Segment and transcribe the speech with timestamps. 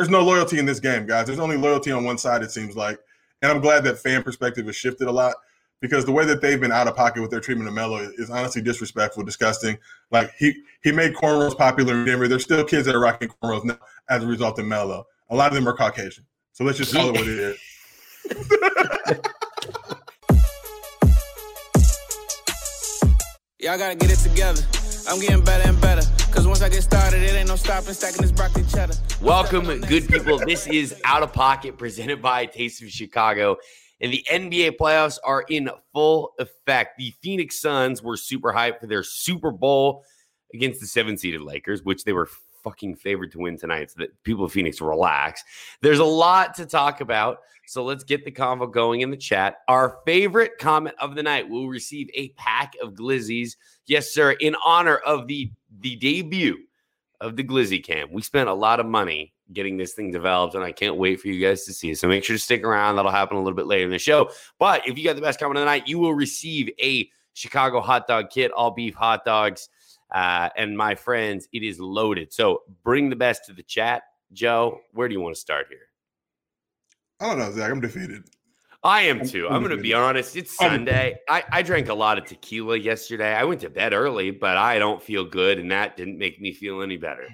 [0.00, 1.26] there's no loyalty in this game, guys.
[1.26, 2.98] There's only loyalty on one side, it seems like.
[3.42, 5.34] And I'm glad that fan perspective has shifted a lot
[5.82, 8.30] because the way that they've been out of pocket with their treatment of Melo is
[8.30, 9.76] honestly disrespectful, disgusting.
[10.10, 12.28] Like he he made cornrows popular in Denver.
[12.28, 13.76] There's still kids that are rocking cornrows now
[14.08, 15.04] as a result of Melo.
[15.28, 16.24] A lot of them are Caucasian.
[16.52, 17.58] So let's just call it what it is.
[23.60, 24.62] Y'all gotta get it together.
[25.06, 25.99] I'm getting better and better.
[26.32, 28.94] Cause once I get started, it ain't no stopping stacking this broccoli cheddar.
[29.20, 30.38] Welcome, good people.
[30.38, 33.56] This is Out of Pocket presented by Taste of Chicago.
[34.00, 36.98] And the NBA playoffs are in full effect.
[36.98, 40.04] The Phoenix Suns were super hyped for their Super Bowl
[40.54, 42.28] against the seven seeded Lakers, which they were
[42.62, 43.90] fucking favored to win tonight.
[43.90, 45.42] So that people of Phoenix relax.
[45.82, 47.38] There's a lot to talk about.
[47.66, 49.58] So let's get the convo going in the chat.
[49.68, 53.56] Our favorite comment of the night will receive a pack of glizzies.
[53.90, 56.58] Yes, sir, in honor of the the debut
[57.20, 58.12] of the Glizzy Cam.
[58.12, 61.26] We spent a lot of money getting this thing developed, and I can't wait for
[61.26, 61.98] you guys to see it.
[61.98, 62.94] So make sure to stick around.
[62.94, 64.30] That'll happen a little bit later in the show.
[64.60, 67.80] But if you got the best comment of the night, you will receive a Chicago
[67.80, 69.68] hot dog kit, all beef hot dogs.
[70.12, 72.32] Uh, and my friends, it is loaded.
[72.32, 74.04] So bring the best to the chat.
[74.32, 75.88] Joe, where do you want to start here?
[77.18, 77.68] I don't know, Zach.
[77.68, 78.22] I'm defeated.
[78.82, 79.46] I am too.
[79.48, 80.36] I'm going to be honest.
[80.36, 81.16] It's Sunday.
[81.28, 83.34] I, I drank a lot of tequila yesterday.
[83.34, 86.54] I went to bed early, but I don't feel good, and that didn't make me
[86.54, 87.28] feel any better.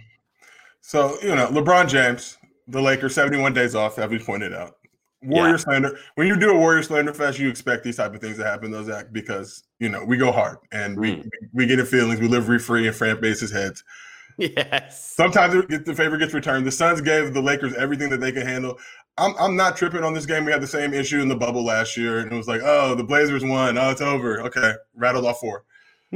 [0.81, 2.37] So, you know, LeBron James,
[2.67, 4.75] the Lakers, 71 days off, as we pointed out.
[5.23, 5.57] Warrior yeah.
[5.57, 5.99] slander.
[6.17, 8.71] When you do a Warrior slander fest, you expect these type of things to happen,
[8.71, 11.29] though, Zach, because you know we go hard and we mm.
[11.53, 12.21] we get in feelings.
[12.21, 13.83] We live free in fan bases' heads.
[14.39, 15.15] Yes.
[15.15, 16.67] Sometimes the favor gets returned.
[16.67, 18.79] The Suns gave the Lakers everything that they could handle.
[19.19, 20.45] I'm I'm not tripping on this game.
[20.45, 22.95] We had the same issue in the bubble last year, and it was like, oh,
[22.95, 23.79] the Blazers won.
[23.79, 24.41] Oh, it's over.
[24.43, 25.65] Okay, rattled off four.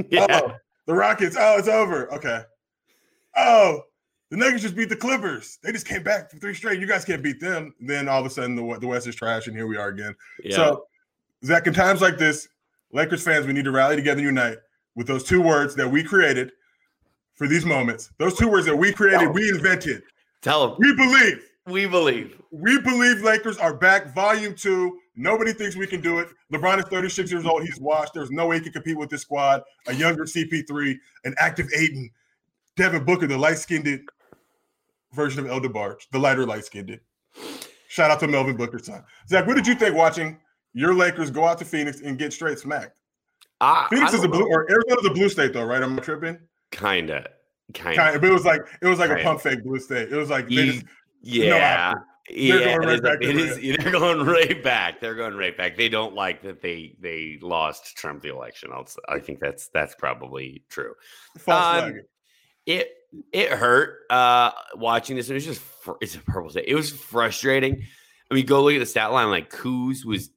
[0.08, 0.26] Yeah.
[0.30, 0.52] Oh,
[0.86, 1.36] the Rockets.
[1.38, 2.12] Oh, it's over.
[2.14, 2.42] Okay.
[3.36, 3.82] Oh,
[4.30, 5.58] the Nuggets just beat the Clippers.
[5.62, 6.78] They just came back for three straight.
[6.78, 7.74] You guys can't beat them.
[7.80, 10.14] Then all of a sudden, the, the West is trash, and here we are again.
[10.42, 10.56] Yeah.
[10.56, 10.84] So,
[11.44, 12.48] Zach, in times like this,
[12.92, 14.58] Lakers fans, we need to rally together and unite
[14.94, 16.52] with those two words that we created
[17.34, 18.10] for these moments.
[18.18, 20.02] Those two words that we created, we invented.
[20.42, 20.76] Tell them.
[20.78, 21.49] We believe.
[21.70, 22.40] We believe.
[22.50, 24.14] We believe Lakers are back.
[24.14, 24.98] Volume two.
[25.16, 26.28] Nobody thinks we can do it.
[26.52, 27.62] LeBron is 36 years old.
[27.62, 28.14] He's washed.
[28.14, 29.62] There's no way he can compete with this squad.
[29.86, 32.10] A younger CP3, an active Ayton,
[32.76, 34.08] Devin Booker, the light skinned
[35.12, 36.98] version of El DeBarge, the lighter light skinned.
[37.88, 39.04] Shout out to Melvin Booker's son.
[39.28, 40.38] Zach, what did you think watching
[40.72, 43.00] your Lakers go out to Phoenix and get straight smacked?
[43.60, 44.46] Uh, Phoenix is a blue, know.
[44.46, 45.82] or Arizona's a blue state, though, right?
[45.82, 46.38] I'm tripping.
[46.70, 47.28] Kinda,
[47.96, 48.18] kinda.
[48.20, 49.22] But it was like it was like kinda.
[49.22, 50.12] a pump fake blue state.
[50.12, 50.86] It was like they just
[51.20, 51.94] yeah.
[52.28, 55.00] yeah, going right it is, it is, they're going right back.
[55.00, 55.76] They're going right back.
[55.76, 58.70] They don't like that they they lost Trump the election.
[58.72, 60.94] I'll, I think that's that's probably true.
[61.48, 62.00] Um,
[62.66, 62.90] it
[63.32, 65.28] it hurt uh watching this.
[65.30, 65.62] It was just
[66.00, 66.66] it's a purple state.
[66.68, 67.82] It was frustrating.
[68.30, 69.30] I mean, go look at the stat line.
[69.30, 70.30] Like Kuz was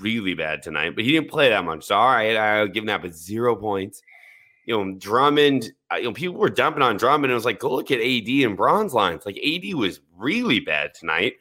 [0.00, 1.84] really bad tonight, but he didn't play that much.
[1.84, 4.00] So all right, I'll give him that, but zero points
[4.66, 7.30] you know, Drummond, uh, you know, people were dumping on Drummond.
[7.30, 9.24] It was like, go look at AD and Bron's lines.
[9.24, 11.34] Like AD was really bad tonight.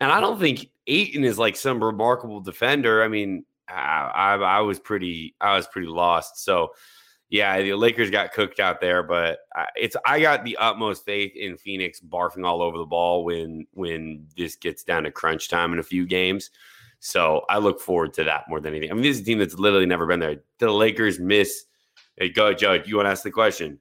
[0.00, 3.02] And I don't think Ayton is like some remarkable defender.
[3.02, 6.44] I mean, I, I, I was pretty, I was pretty lost.
[6.44, 6.72] So,
[7.30, 9.38] yeah, the Lakers got cooked out there, but
[9.74, 14.26] it's I got the utmost faith in Phoenix barfing all over the ball when when
[14.36, 16.50] this gets down to crunch time in a few games.
[16.98, 18.90] So I look forward to that more than anything.
[18.90, 20.42] I mean, this is a team that's literally never been there.
[20.58, 21.64] The Lakers miss
[22.16, 22.82] Hey, go, Joe.
[22.84, 23.78] You want to ask the question?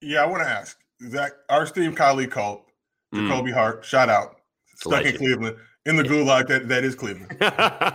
[0.00, 3.54] Yeah, I want to ask Zach, our esteemed colleague, Jacoby mm.
[3.54, 4.36] Hart, shout out,
[4.76, 5.14] stuck Legend.
[5.14, 7.36] in Cleveland, in the gulag that, that is Cleveland.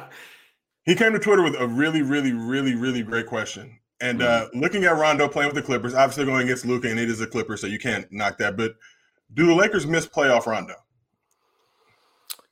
[0.85, 3.78] he came to Twitter with a really, really, really, really great question.
[4.00, 4.25] And mm.
[4.25, 7.22] uh, looking at Rondo playing with the Clippers, obviously going against Luka, and it is
[7.22, 8.58] a Clipper, so you can't knock that.
[8.58, 8.75] But
[9.34, 10.75] do the Lakers miss playoff Rondo?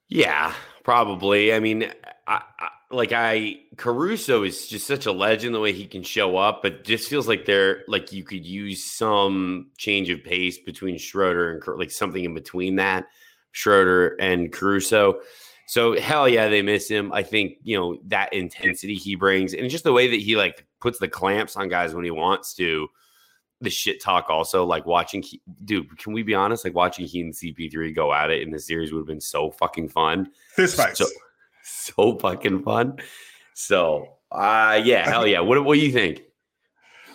[0.08, 1.54] Yeah, probably.
[1.54, 1.92] I mean,
[2.28, 6.38] I, I, like I Caruso is just such a legend the way he can show
[6.38, 10.98] up, but just feels like they're like you could use some change of pace between
[10.98, 13.06] Schroeder and like something in between that
[13.52, 15.20] Schroeder and Caruso.
[15.68, 17.12] So hell yeah, they miss him.
[17.12, 20.66] I think you know that intensity he brings, and just the way that he like
[20.80, 22.88] puts the clamps on guys when he wants to.
[23.62, 25.24] The shit talk also like watching,
[25.64, 25.98] dude.
[25.98, 26.66] Can we be honest?
[26.66, 29.50] Like watching he and CP3 go at it in the series would have been so
[29.50, 30.30] fucking fun.
[30.56, 31.00] Fist fights.
[31.00, 31.06] So,
[31.66, 32.98] so fucking fun.
[33.54, 35.40] So, uh, yeah, hell yeah.
[35.40, 36.22] What, what do you think?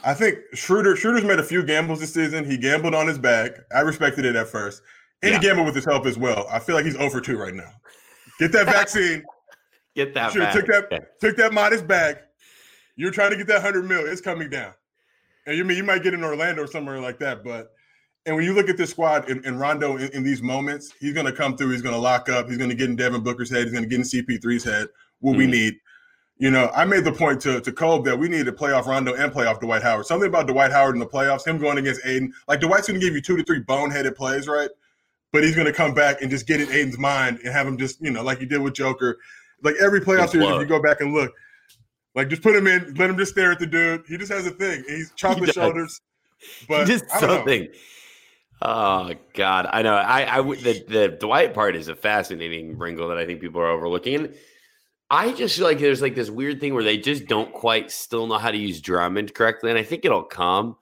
[0.03, 2.45] I think Schroeder Schroeder's made a few gambles this season.
[2.45, 3.53] He gambled on his back.
[3.75, 4.83] I respected it at first.
[5.23, 5.39] And yeah.
[5.39, 6.47] he gambled with his help as well.
[6.51, 7.71] I feel like he's over 2 right now.
[8.39, 9.23] Get that vaccine.
[9.95, 10.99] get that sure, took that yeah.
[11.21, 12.17] took that modest bag.
[12.97, 14.07] You're trying to get that 100 mil.
[14.07, 14.73] It's coming down.
[15.47, 17.73] And you mean you might get in Orlando or somewhere like that, but
[18.27, 21.15] And when you look at this squad and, and Rondo in, in, these moments, he's
[21.15, 21.71] going to come through.
[21.71, 22.49] He's going to lock up.
[22.49, 23.65] He's going to get in Devin Booker's head.
[23.65, 24.89] He's going to get in CP3's head.
[25.21, 25.39] What mm-hmm.
[25.39, 25.75] we need.
[26.39, 28.87] You know, I made the point to to Kobe that we need to play off
[28.87, 30.07] Rondo and play off Dwight Howard.
[30.07, 32.33] Something about Dwight Howard in the playoffs, him going against Ayton.
[32.49, 34.71] Like Dwight's going to give you two to three boneheaded plays, right?
[35.33, 37.77] But he's going to come back and just get in Ayton's mind and have him
[37.77, 39.19] just, you know, like he did with Joker.
[39.63, 41.31] Like every playoff series, if you go back and look,
[42.15, 44.05] like just put him in, let him just stare at the dude.
[44.09, 44.83] He just has a thing.
[44.89, 46.01] He's chocolate he shoulders.
[46.69, 47.69] But just something.
[48.63, 49.95] Oh God, I know.
[49.95, 53.71] I, I the the Dwight part is a fascinating wrinkle that I think people are
[53.71, 54.35] overlooking.
[55.09, 58.27] I just feel like there's like this weird thing where they just don't quite still
[58.27, 60.77] know how to use Drummond correctly, and I think it'll come.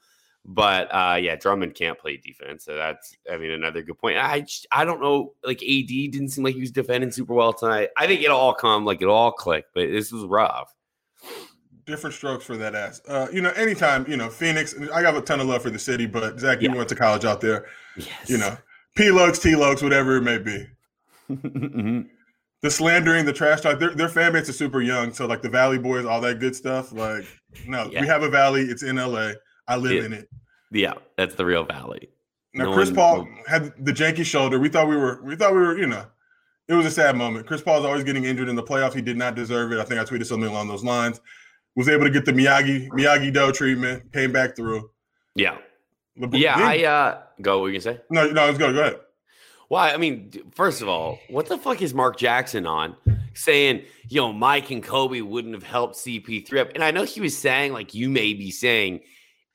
[0.45, 4.19] But uh, yeah, Drummond can't play defense, so that's I mean another good point.
[4.19, 7.91] I I don't know, like AD didn't seem like he was defending super well tonight.
[7.97, 10.75] I think it'll all come, like it'll all click, but this was rough
[11.89, 13.01] different strokes for that ass.
[13.09, 15.79] Uh, you know, anytime, you know, Phoenix, I got a ton of love for the
[15.79, 17.67] city, but Zach, you went to college out there.
[17.97, 18.31] Yes.
[18.31, 18.57] You know,
[18.95, 20.67] P Lugs, T Lugs, whatever it may be.
[21.31, 22.03] mm-hmm.
[22.61, 25.13] The slandering, the trash talk, their, their fan base is super young.
[25.13, 26.93] So, like the Valley Boys, all that good stuff.
[26.93, 27.25] Like,
[27.67, 28.01] no, yeah.
[28.01, 28.63] we have a valley.
[28.63, 29.33] It's in LA.
[29.69, 30.05] I live yeah.
[30.05, 30.29] in it.
[30.73, 32.09] Yeah, that's the real valley.
[32.55, 34.59] Now, no Chris Paul had the janky shoulder.
[34.59, 36.05] We thought we were, we thought we were, you know,
[36.67, 37.47] it was a sad moment.
[37.47, 38.95] Chris Paul is always getting injured in the playoffs.
[38.95, 39.79] He did not deserve it.
[39.79, 41.21] I think I tweeted something along those lines
[41.79, 44.91] was able to get the Miyagi Miyagi Do treatment, came back through.
[45.37, 45.59] Yeah.
[46.33, 48.01] yeah, I uh go what you can say?
[48.11, 48.73] No, no, let's go.
[48.73, 48.97] Go ahead.
[49.71, 52.97] Well, I mean, first of all, what the fuck is Mark Jackson on
[53.35, 56.71] saying, you know, Mike and Kobe wouldn't have helped CP3 up?
[56.75, 59.01] And I know he was saying, like, you may be saying,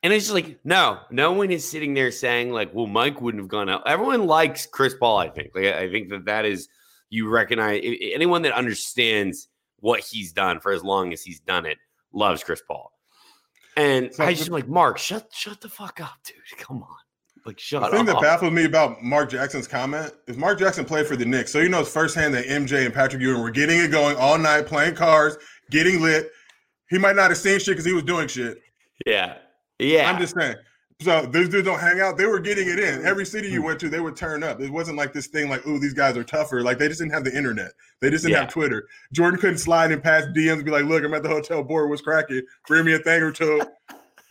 [0.01, 3.41] and it's just like, no, no one is sitting there saying, like, well, Mike wouldn't
[3.41, 3.85] have gone out.
[3.85, 5.49] Everyone likes Chris Paul, I think.
[5.55, 6.69] Like, I think that that is,
[7.09, 9.49] you recognize anyone that understands
[9.79, 11.79] what he's done for as long as he's done it
[12.13, 12.91] loves Chris Paul.
[13.75, 16.37] And so, I just like, Mark, shut shut the fuck up, dude.
[16.57, 16.95] Come on.
[17.45, 17.91] Like, shut up.
[17.91, 21.25] the thing that baffled me about Mark Jackson's comment is Mark Jackson played for the
[21.25, 21.51] Knicks.
[21.51, 24.65] So you know firsthand that MJ and Patrick Ewing were getting it going all night,
[24.65, 25.37] playing cards,
[25.69, 26.29] getting lit.
[26.89, 28.59] He might not have seen shit because he was doing shit.
[29.05, 29.37] Yeah.
[29.79, 30.09] Yeah.
[30.09, 30.55] I'm just saying.
[31.03, 32.17] So those dudes don't hang out.
[32.17, 33.05] They were getting it in.
[33.05, 34.61] Every city you went to, they would turn up.
[34.61, 36.61] It wasn't like this thing like, oh, these guys are tougher.
[36.61, 37.71] Like they just didn't have the internet.
[37.99, 38.41] They just didn't yeah.
[38.41, 38.87] have Twitter.
[39.11, 41.89] Jordan couldn't slide in past DMs and be like, look, I'm at the hotel board
[41.89, 42.41] was cracking.
[42.67, 43.61] Bring me a thing or two,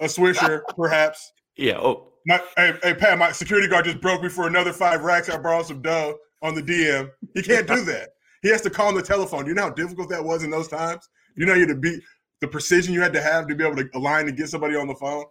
[0.00, 1.32] a swisher, perhaps.
[1.56, 1.78] Yeah.
[1.78, 2.08] Oh.
[2.24, 5.28] My, hey, hey, Pat, my security guard just broke me for another five racks.
[5.28, 7.10] I borrowed some dough on the DM.
[7.34, 8.10] He can't do that.
[8.42, 9.46] He has to call on the telephone.
[9.46, 11.08] You know how difficult that was in those times?
[11.36, 12.00] You know you had to be
[12.40, 14.86] the precision you had to have to be able to align and get somebody on
[14.86, 15.24] the phone.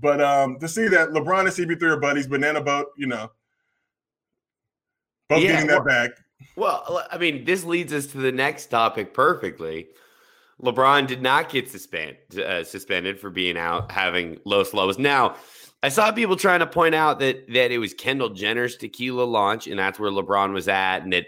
[0.00, 3.30] But um, to see that LeBron and CP3 are buddies, banana boat, you know,
[5.28, 6.10] both yeah, getting that well, back.
[6.56, 9.88] Well, I mean, this leads us to the next topic perfectly.
[10.62, 14.98] LeBron did not get suspend, uh, suspended for being out having low Lobos.
[14.98, 15.36] Now,
[15.82, 19.68] I saw people trying to point out that that it was Kendall Jenner's tequila launch,
[19.68, 21.26] and that's where LeBron was at, and that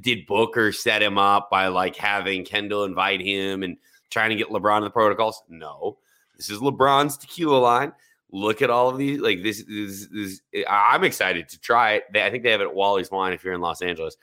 [0.00, 3.76] did Booker set him up by like having Kendall invite him and
[4.08, 5.42] trying to get LeBron in the protocols?
[5.50, 5.98] No,
[6.36, 7.92] this is LeBron's tequila line.
[8.30, 9.20] Look at all of these.
[9.20, 12.04] Like this, this I'm excited to try it.
[12.14, 14.16] I think they have it at Wally's Wine if you're in Los Angeles.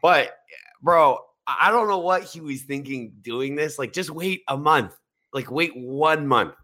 [0.00, 0.36] But
[0.82, 3.78] bro, I don't know what he was thinking doing this.
[3.78, 4.96] Like, just wait a month.
[5.32, 6.54] Like, wait one month.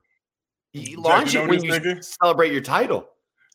[0.73, 2.03] You launch you know it when you thinking?
[2.03, 3.07] celebrate your title.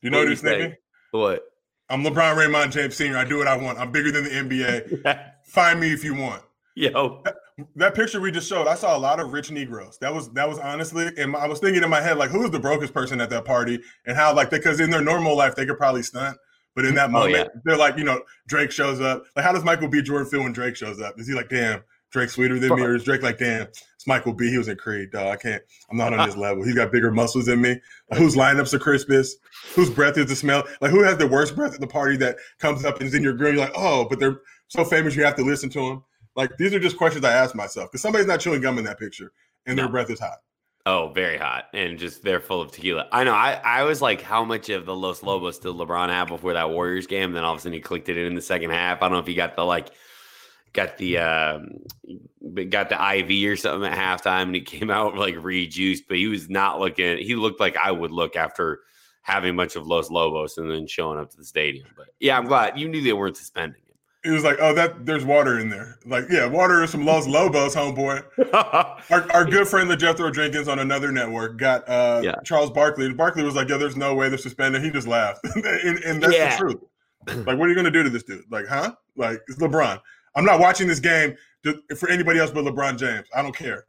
[0.02, 0.75] You know what, what he's thinking?
[1.12, 1.44] What?
[1.90, 3.18] I'm LeBron Raymond James Sr.
[3.18, 3.80] I do what I want.
[3.80, 5.31] I'm bigger than the NBA.
[5.46, 6.44] Find me if you want.
[6.76, 7.24] Yo
[7.76, 9.97] that picture we just showed, I saw a lot of rich Negroes.
[9.99, 12.59] That was that was honestly, and I was thinking in my head like, who's the
[12.59, 15.78] brokest person at that party, and how like because in their normal life they could
[15.78, 16.37] probably stunt,
[16.76, 17.61] but in that moment oh, yeah.
[17.66, 19.23] they're like, you know, Drake shows up.
[19.35, 20.02] Like, how does Michael B.
[20.02, 21.19] Jordan feel when Drake shows up?
[21.19, 24.33] Is he like, damn, Drake sweeter than me, or is Drake like, damn, it's Michael
[24.33, 24.52] B.
[24.52, 25.28] He was in Creed, dog.
[25.28, 26.64] I can't, I'm not on his level.
[26.64, 27.81] He's got bigger muscles than me.
[28.11, 29.37] Like, whose lineups are crispest?
[29.73, 30.64] Whose breath is the smell?
[30.80, 33.23] Like, who has the worst breath at the party that comes up and is in
[33.23, 33.54] your grill?
[33.54, 36.04] You're like, oh, but they're so famous you have to listen to them.
[36.37, 38.99] Like these are just questions I ask myself because somebody's not chewing gum in that
[38.99, 39.33] picture
[39.65, 39.83] and no.
[39.83, 40.37] their breath is hot.
[40.85, 43.09] Oh, very hot, and just they're full of tequila.
[43.11, 43.33] I know.
[43.33, 46.69] I, I was like, how much of the Los Lobos did LeBron have before that
[46.69, 47.25] Warriors game?
[47.25, 48.99] And Then all of a sudden he clicked it in in the second half.
[49.01, 49.89] I don't know if he got the like,
[50.71, 51.79] got the um,
[52.69, 56.07] got the IV or something at halftime, and he came out like rejuiced.
[56.07, 57.17] But he was not looking.
[57.17, 58.79] He looked like I would look after
[59.23, 61.89] having a bunch of Los Lobos and then showing up to the stadium.
[61.97, 63.81] But yeah, I'm glad you knew they weren't suspending
[64.28, 67.28] he was like, "Oh, that there's water in there." Like, yeah, water is some Los
[67.28, 68.24] Lobos, homeboy.
[69.12, 72.36] our, our good friend the Jethro Jenkins on another network got uh, yeah.
[72.44, 73.12] Charles Barkley.
[73.14, 76.36] Barkley was like, "Yeah, there's no way they're suspended." He just laughed, and, and, that's
[76.36, 76.52] yeah.
[76.52, 76.84] the truth.
[77.46, 78.46] Like, what are you going to do to this dude?
[78.50, 78.96] Like, huh?
[79.18, 80.00] Like, it's LeBron.
[80.36, 83.28] I'm not watching this game to, for anybody else but LeBron James.
[83.36, 83.86] I don't care.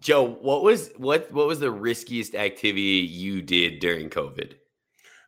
[0.00, 4.54] Joe, what was what what was the riskiest activity you did during COVID?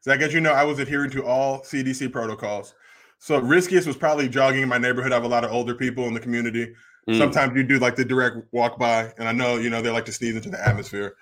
[0.02, 2.74] Zach, as you know, I was adhering to all CDC protocols.
[3.18, 5.12] So riskiest was probably jogging in my neighborhood.
[5.12, 6.74] I have a lot of older people in the community.
[7.08, 7.18] Mm.
[7.18, 10.06] Sometimes you do like the direct walk by, and I know you know they like
[10.06, 11.16] to sneeze into the atmosphere.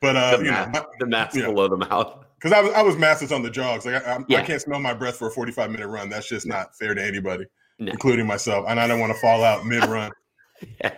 [0.00, 2.20] But uh, the you mask, know, the mask below know, the mouth.
[2.44, 3.86] Because I was I was masked on the jogs.
[3.86, 4.40] Like I, I, yeah.
[4.40, 6.10] I, can't smell my breath for a forty five minute run.
[6.10, 7.46] That's just not fair to anybody,
[7.78, 7.90] no.
[7.90, 8.66] including myself.
[8.68, 10.12] And I don't want to fall out mid run.
[10.82, 10.92] yeah.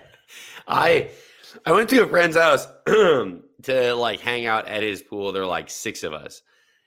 [0.67, 1.11] I
[1.65, 5.31] I went to a friend's house to like hang out at his pool.
[5.31, 6.43] There were like six of us.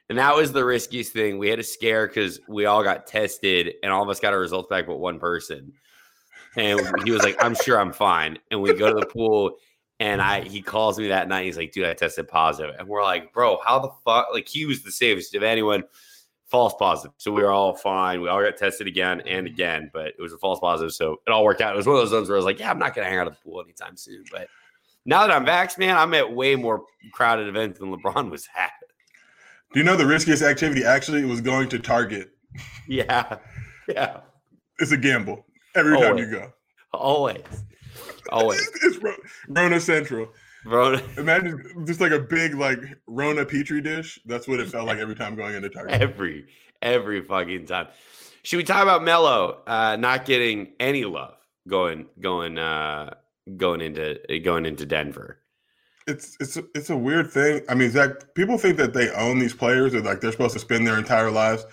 [0.09, 1.37] And that was the riskiest thing.
[1.37, 4.39] We had a scare because we all got tested and all of us got our
[4.39, 5.71] results back but one person.
[6.55, 8.39] And he was like, I'm sure I'm fine.
[8.49, 9.57] And we go to the pool
[9.99, 11.45] and I he calls me that night.
[11.45, 12.73] He's like, dude, I tested positive.
[12.79, 14.29] And we're like, bro, how the fuck?
[14.33, 15.83] Like he was the safest of anyone.
[16.47, 17.13] False positive.
[17.17, 18.21] So we were all fine.
[18.21, 20.93] We all got tested again and again, but it was a false positive.
[20.93, 21.75] So it all worked out.
[21.75, 23.19] It was one of those ones where I was like, yeah, I'm not gonna hang
[23.19, 24.23] out at the pool anytime soon.
[24.31, 24.47] But
[25.05, 28.71] now that I'm vaxxed, man, I'm at way more crowded events than LeBron was at.
[29.73, 32.31] Do you know the riskiest activity actually was going to Target?
[32.87, 33.37] Yeah.
[33.87, 34.21] Yeah.
[34.79, 35.45] It's a gamble
[35.75, 36.09] every Always.
[36.09, 36.51] time you go.
[36.91, 37.43] Always.
[38.31, 38.67] Always.
[38.81, 38.97] it's
[39.47, 40.29] Rona Central.
[40.65, 40.99] Rona.
[41.17, 44.19] Imagine just like a big like Rona petri dish.
[44.25, 46.01] That's what it felt like every time going into Target.
[46.01, 46.47] Every
[46.81, 47.87] every fucking time.
[48.41, 51.35] Should we talk about Melo uh, not getting any love
[51.67, 53.13] going going uh,
[53.55, 55.37] going into going into Denver?
[56.09, 57.61] It's it's it's a weird thing.
[57.69, 60.59] I mean, Zach, people think that they own these players or like they're supposed to
[60.59, 61.65] spend their entire lives.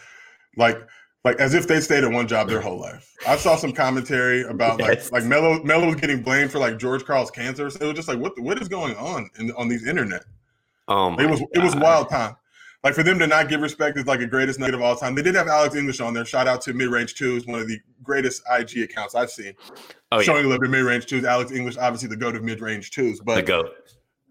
[0.57, 0.79] Like
[1.25, 3.13] like as if they stayed at one job their whole life.
[3.27, 5.11] I saw some commentary about yes.
[5.11, 7.69] like like Melo Melo was getting blamed for like George Karl's cancer.
[7.69, 10.25] So it was just like what what is going on in, on these internet?
[10.87, 11.49] Oh it was God.
[11.55, 12.37] it was wild time.
[12.85, 15.17] Like for them to not give respect is like a greatest nugget of all time.
[15.17, 16.25] They did have Alex English on there.
[16.25, 19.55] Shout out to Mid Range Twos, one of the greatest IG accounts I've seen.
[20.13, 20.53] Oh, Showing yeah.
[20.53, 21.25] love to Mid Range Twos.
[21.25, 23.73] Alex English, obviously the goat of Mid Range Twos, but the goat.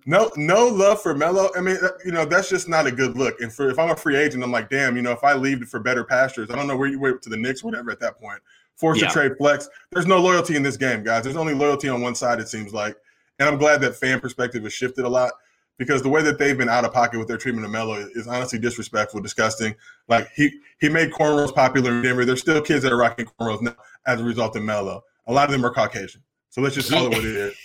[0.06, 1.50] No, no love for Melo.
[1.58, 3.42] I mean, you know, that's just not a good look.
[3.42, 5.68] And for if I'm a free agent, I'm like, damn, you know, if I leave
[5.68, 7.90] for better pastures, I don't know where you wait to the Knicks, whatever.
[7.90, 8.40] At that point,
[8.76, 9.08] forced yeah.
[9.08, 9.68] to trade flex.
[9.92, 11.24] There's no loyalty in this game, guys.
[11.24, 12.40] There's only loyalty on one side.
[12.40, 12.96] It seems like,
[13.40, 15.32] and I'm glad that fan perspective has shifted a lot
[15.78, 18.28] because the way that they've been out of pocket with their treatment of Melo is
[18.28, 19.76] honestly disrespectful, disgusting.
[20.08, 22.26] Like he he made cornrows popular in Denver.
[22.26, 25.04] There's still kids that are rocking cornrows now as a result of Melo.
[25.28, 26.22] A lot of them are Caucasian.
[26.52, 27.56] So let's just call it what it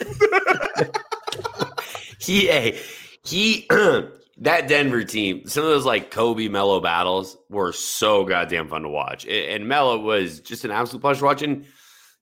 [0.00, 0.90] is.
[2.28, 2.78] he
[3.24, 3.66] he
[4.38, 8.88] that Denver team, some of those like Kobe Melo battles were so goddamn fun to
[8.88, 9.26] watch.
[9.26, 11.64] And Melo was just an absolute pleasure watching.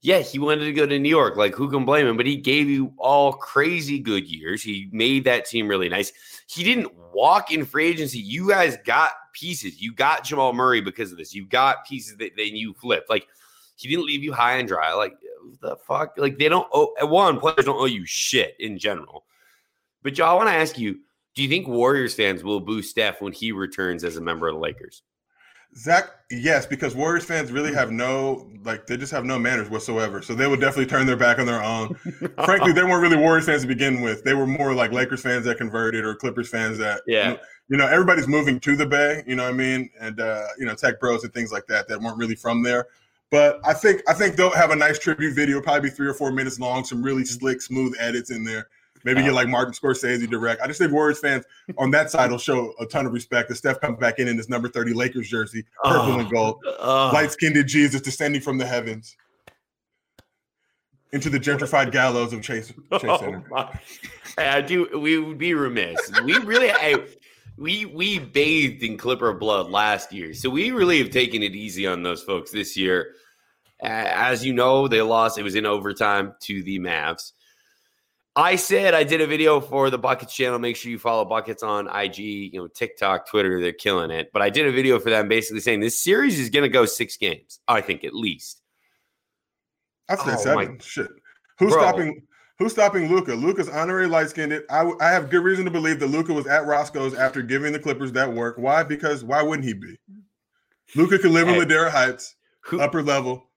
[0.02, 1.36] Yeah, he wanted to go to New York.
[1.36, 2.16] Like, who can blame him?
[2.16, 4.62] But he gave you all crazy good years.
[4.62, 6.12] He made that team really nice.
[6.46, 8.18] He didn't walk in free agency.
[8.18, 9.80] You guys got pieces.
[9.80, 11.34] You got Jamal Murray because of this.
[11.34, 13.10] You got pieces that then you flipped.
[13.10, 13.26] Like,
[13.75, 14.92] he didn't leave you high and dry.
[14.92, 15.16] Like,
[15.60, 16.14] the fuck?
[16.16, 19.25] Like, they don't owe, one, players don't owe you shit in general.
[20.06, 21.00] But Joe, I want to ask you:
[21.34, 24.54] Do you think Warriors fans will boo Steph when he returns as a member of
[24.54, 25.02] the Lakers?
[25.75, 30.22] Zach, yes, because Warriors fans really have no like they just have no manners whatsoever.
[30.22, 31.94] So they would definitely turn their back on their own.
[32.44, 34.22] Frankly, they weren't really Warriors fans to begin with.
[34.22, 37.30] They were more like Lakers fans that converted or Clippers fans that yeah.
[37.30, 39.90] You know, you know everybody's moving to the Bay, you know what I mean?
[39.98, 42.86] And uh, you know, tech bros and things like that that weren't really from there.
[43.32, 46.30] But I think I think they'll have a nice tribute video, probably three or four
[46.30, 48.68] minutes long, some really slick, smooth edits in there.
[49.06, 50.60] Maybe get like Martin Scorsese direct.
[50.60, 51.44] I just think Warriors fans
[51.78, 53.48] on that side will show a ton of respect.
[53.52, 57.30] If Steph comes back in in his number 30 Lakers jersey, purple and gold, light
[57.30, 59.16] skinned Jesus descending from the heavens
[61.12, 63.44] into the gentrified gallows of Chase, Chase oh Center.
[64.38, 64.98] I do.
[64.98, 66.10] We would be remiss.
[66.25, 67.06] We really, I,
[67.56, 71.86] we we bathed in Clipper blood last year, so we really have taken it easy
[71.86, 73.12] on those folks this year.
[73.80, 75.38] As you know, they lost.
[75.38, 77.30] It was in overtime to the Mavs.
[78.37, 80.59] I said I did a video for the Buckets channel.
[80.59, 83.62] Make sure you follow Buckets on IG, you know, TikTok, Twitter.
[83.62, 84.31] They're killing it.
[84.31, 86.85] But I did a video for them basically saying this series is going to go
[86.85, 87.61] six games.
[87.66, 88.61] I think at least.
[90.11, 90.73] I said oh, seven.
[90.73, 90.85] My...
[90.85, 91.09] Shit.
[91.59, 91.83] Who's Bro.
[91.83, 92.23] stopping?
[92.59, 93.35] Who's stopping Luka?
[93.35, 94.62] Luka's honorary light skinned.
[94.69, 97.78] I, I have good reason to believe that Luka was at Roscoe's after giving the
[97.78, 98.57] Clippers that work.
[98.59, 98.83] Why?
[98.83, 99.99] Because why wouldn't he be?
[100.95, 101.59] Luka could live hey.
[101.59, 102.81] in Ladera Heights, Who...
[102.81, 103.49] upper level,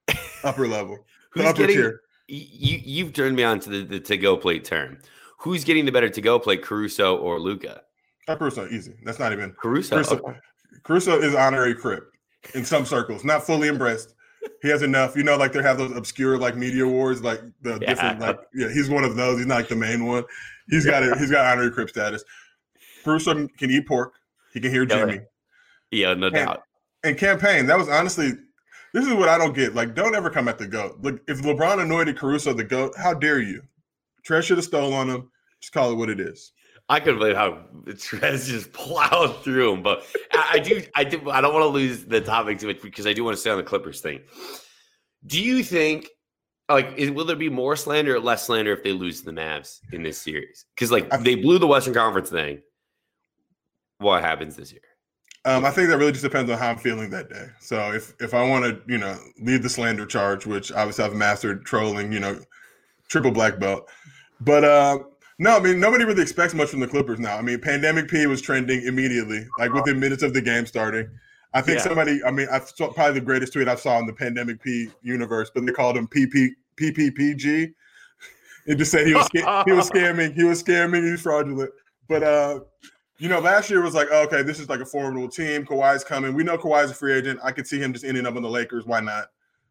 [0.44, 1.76] upper level, Who's upper getting...
[1.76, 5.00] tier you you've turned me on to the, the to go plate term.
[5.40, 7.82] Who's getting the better to go plate, Caruso or Luka?
[8.28, 8.94] Caruso, easy.
[9.04, 9.96] That's not even Caruso.
[9.96, 10.40] Caruso, okay.
[10.84, 12.12] Caruso is honorary crip
[12.54, 14.14] in some circles, not fully embraced.
[14.62, 17.72] He has enough, you know, like they have those obscure like media awards, like the
[17.82, 17.90] yeah.
[17.90, 19.38] different, like yeah, he's one of those.
[19.38, 20.24] He's not like the main one.
[20.70, 21.18] He's got it.
[21.18, 22.24] He's got honorary crip status.
[23.04, 24.14] Caruso can eat pork.
[24.54, 25.22] He can hear Jimmy.
[25.92, 26.64] Yeah, no and, doubt.
[27.04, 28.34] And campaign, that was honestly
[28.93, 29.75] this is what I don't get.
[29.75, 30.98] Like, don't ever come at the goat.
[31.01, 33.62] Look, if LeBron anointed Caruso the goat, how dare you?
[34.27, 35.29] Trez should have stole on him.
[35.62, 36.51] Just call it what it is.
[36.88, 39.84] I couldn't believe how Trez just plowed through him.
[39.84, 42.81] But I, I do, I do, I don't want to lose the topic too much
[42.81, 44.22] because I do want to stay on the Clippers thing.
[45.25, 46.08] Do you think,
[46.67, 49.79] like, is, will there be more slander or less slander if they lose the Mavs
[49.91, 50.65] in this series?
[50.75, 52.62] Because like they blew the Western Conference thing.
[54.00, 54.81] What happens this year?
[55.46, 57.48] Um, I think that really just depends on how I'm feeling that day.
[57.60, 61.13] So if if I want to, you know, lead the slander charge, which obviously I've
[61.15, 62.39] mastered trolling, you know,
[63.08, 63.89] triple black belt.
[64.41, 65.00] But uh,
[65.38, 67.38] no, I mean nobody really expects much from the Clippers now.
[67.38, 71.10] I mean, Pandemic P was trending immediately, like within minutes of the game starting.
[71.53, 71.84] I think yeah.
[71.84, 74.89] somebody, I mean, I saw probably the greatest tweet I saw in the Pandemic P
[75.01, 77.74] universe, but they called him PP PPPG.
[78.65, 79.41] It just said he was he
[79.72, 81.72] was scamming, he was scamming, he's fraudulent.
[82.08, 82.60] But uh,
[83.20, 85.66] you know, last year was like, oh, okay, this is like a formidable team.
[85.66, 86.34] Kawhi's coming.
[86.34, 87.40] We know Kawhi's a free agent.
[87.44, 88.86] I could see him just ending up on the Lakers.
[88.86, 89.26] Why not?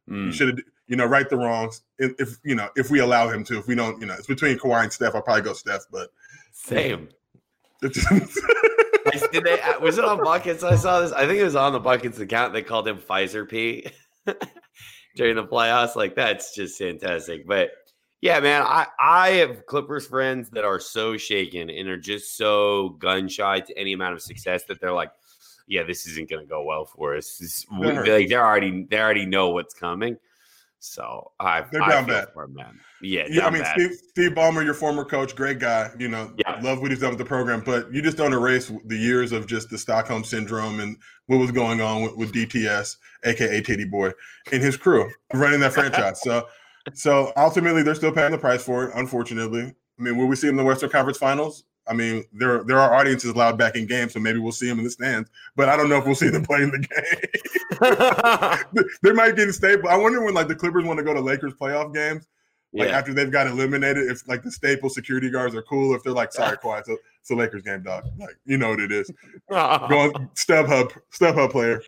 [0.08, 0.26] Mm.
[0.26, 1.82] You should have, you know, right the wrongs.
[1.98, 4.26] If, if, you know, if we allow him to, if we don't, you know, it's
[4.26, 5.14] between Kawhi and Steph.
[5.14, 6.10] I'll probably go Steph, but
[6.52, 7.08] same.
[7.80, 10.62] Did they, uh, was it on buckets?
[10.62, 11.12] I saw this.
[11.12, 12.52] I think it was on the buckets account.
[12.52, 13.90] They called him Pfizer P
[15.16, 15.96] during the playoffs.
[15.96, 17.46] Like that's just fantastic.
[17.46, 17.70] But
[18.20, 22.90] yeah, man, I, I have Clippers friends that are so shaken and are just so
[22.90, 25.12] gun shy to any amount of success that they're like,
[25.68, 27.38] yeah, this isn't going to go well for us.
[27.38, 30.16] This, like they already they already know what's coming.
[30.80, 32.28] So I they're I down bad.
[32.32, 33.46] For them, Yeah, yeah.
[33.46, 35.90] I mean, Steve, Steve Ballmer, your former coach, great guy.
[35.98, 36.60] You know, yeah.
[36.62, 39.46] love what he's done with the program, but you just don't erase the years of
[39.46, 40.96] just the Stockholm syndrome and
[41.26, 44.12] what was going on with, with DTS, aka Titty Boy,
[44.52, 46.22] and his crew running that franchise.
[46.22, 46.46] So
[46.94, 48.92] so ultimately, they're still paying the price for it.
[48.94, 49.62] Unfortunately,
[49.98, 51.64] I mean, will we see them in the Western Conference Finals?
[51.88, 54.78] I mean, there there are audiences allowed back in games, so maybe we'll see them
[54.78, 55.30] in the stands.
[55.56, 56.78] But I don't know if we'll see them playing the
[58.72, 58.88] game.
[59.02, 59.88] they might get stable.
[59.88, 62.26] I wonder when like the Clippers want to go to Lakers playoff games,
[62.72, 62.98] like yeah.
[62.98, 66.32] after they've got eliminated, if like the staple security guards are cool, if they're like,
[66.32, 68.04] sorry, quiet, so it's a Lakers game, dog.
[68.18, 69.10] Like you know what it is.
[69.48, 71.82] Going StubHub, StubHub player.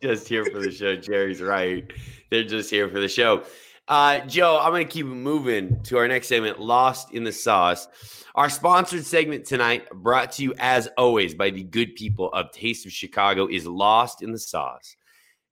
[0.00, 0.94] Just here for the show.
[0.94, 1.90] Jerry's right.
[2.30, 3.42] They're just here for the show.
[3.90, 7.88] Uh, Joe, I'm going to keep moving to our next segment, Lost in the Sauce.
[8.36, 12.86] Our sponsored segment tonight, brought to you as always by the good people of Taste
[12.86, 14.94] of Chicago, is Lost in the Sauce.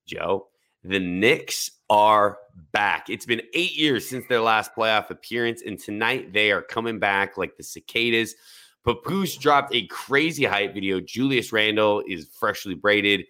[0.07, 0.47] Joe,
[0.85, 2.39] the Knicks are
[2.71, 3.11] back.
[3.11, 7.39] It's been eight years since their last playoff appearance, and tonight they are coming back
[7.39, 8.37] like the cicadas.
[8.85, 11.01] Papoose dropped a crazy hype video.
[11.01, 13.25] Julius Randle is freshly braided.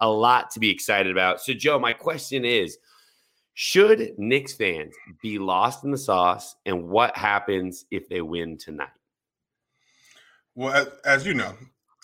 [0.00, 1.40] A lot to be excited about.
[1.40, 2.78] So, Joe, my question is
[3.54, 8.88] should Knicks fans be lost in the sauce, and what happens if they win tonight?
[10.54, 11.54] Well, as, as you know,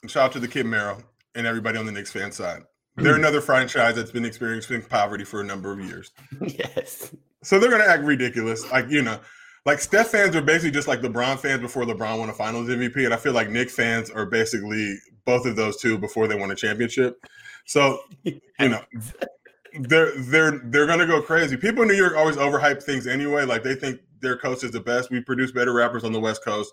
[0.06, 1.02] shout out to the Kid Mero
[1.34, 2.62] and everybody on the Knicks fan side.
[2.96, 3.18] They're mm.
[3.18, 6.12] another franchise that's been experiencing poverty for a number of years.
[6.40, 7.14] yes.
[7.42, 8.68] So they're going to act ridiculous.
[8.70, 9.20] Like, you know,
[9.64, 13.04] like Steph fans are basically just like LeBron fans before LeBron won a finals MVP.
[13.04, 16.50] And I feel like Knicks fans are basically both of those two before they won
[16.50, 17.24] a championship.
[17.66, 18.82] So, you know,
[19.78, 21.56] they're they're they're gonna go crazy.
[21.56, 23.44] People in New York always overhype things anyway.
[23.44, 25.10] Like they think their coast is the best.
[25.10, 26.72] We produce better rappers on the West Coast,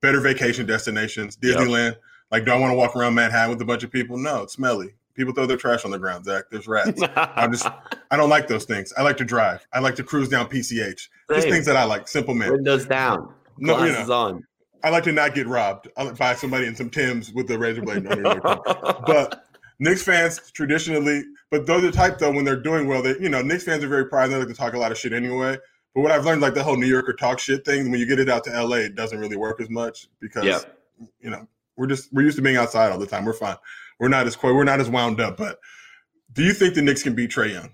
[0.00, 1.92] better vacation destinations, Disneyland.
[1.92, 2.02] Yep.
[2.30, 4.16] Like, do I want to walk around Manhattan with a bunch of people?
[4.18, 4.94] No, it's smelly.
[5.14, 6.44] People throw their trash on the ground, Zach.
[6.50, 7.00] There's rats.
[7.16, 7.66] I'm just
[8.10, 8.92] I don't like those things.
[8.96, 9.66] I like to drive.
[9.72, 11.08] I like to cruise down PCH.
[11.30, 12.08] Just things that I like.
[12.08, 12.52] Simple man.
[12.52, 13.32] Windows down.
[13.58, 14.44] No, you know, on.
[14.82, 15.88] I like to not get robbed.
[16.18, 19.46] Buy somebody in some Tim's with the razor blade but
[19.78, 21.24] Knicks fans traditionally,
[21.54, 23.84] but those are the type though when they're doing well, they you know Knicks fans
[23.84, 24.26] are very proud.
[24.26, 25.56] They like to talk a lot of shit anyway.
[25.94, 28.18] But what I've learned, like the whole New Yorker talk shit thing, when you get
[28.18, 30.58] it out to LA, it doesn't really work as much because yeah.
[31.20, 33.24] you know we're just we're used to being outside all the time.
[33.24, 33.56] We're fine.
[34.00, 34.52] We're not as coy.
[34.52, 35.36] We're not as wound up.
[35.36, 35.60] But
[36.32, 37.70] do you think the Knicks can beat Trae Young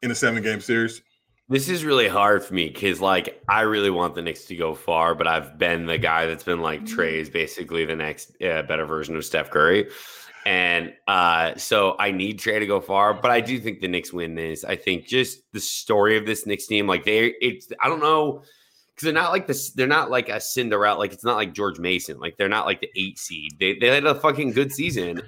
[0.00, 1.02] in a seven game series?
[1.50, 4.74] This is really hard for me because, like, I really want the Knicks to go
[4.74, 8.62] far, but I've been the guy that's been like, Trae is basically the next uh,
[8.62, 9.90] better version of Steph Curry.
[10.44, 14.12] And uh, so I need Trae to go far, but I do think the Knicks
[14.12, 14.64] win this.
[14.64, 18.42] I think just the story of this Knicks team, like they, it's I don't know
[18.94, 19.70] because they're not like this.
[19.70, 20.98] They're not like a Cinderella.
[20.98, 22.18] Like it's not like George Mason.
[22.18, 23.52] Like they're not like the eight seed.
[23.58, 25.22] They they had a fucking good season.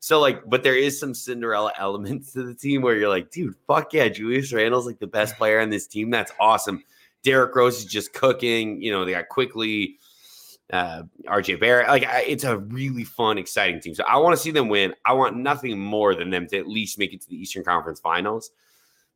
[0.00, 3.54] So like, but there is some Cinderella elements to the team where you're like, dude,
[3.66, 6.10] fuck yeah, Julius Randle's like the best player on this team.
[6.10, 6.82] That's awesome.
[7.22, 8.82] Derrick Rose is just cooking.
[8.82, 9.98] You know, they got Quickley
[10.72, 11.88] uh, RJ Barrett.
[11.88, 13.94] Like it's a really fun, exciting team.
[13.94, 14.94] So I want to see them win.
[15.04, 18.00] I want nothing more than them to at least make it to the Eastern Conference
[18.00, 18.50] Finals.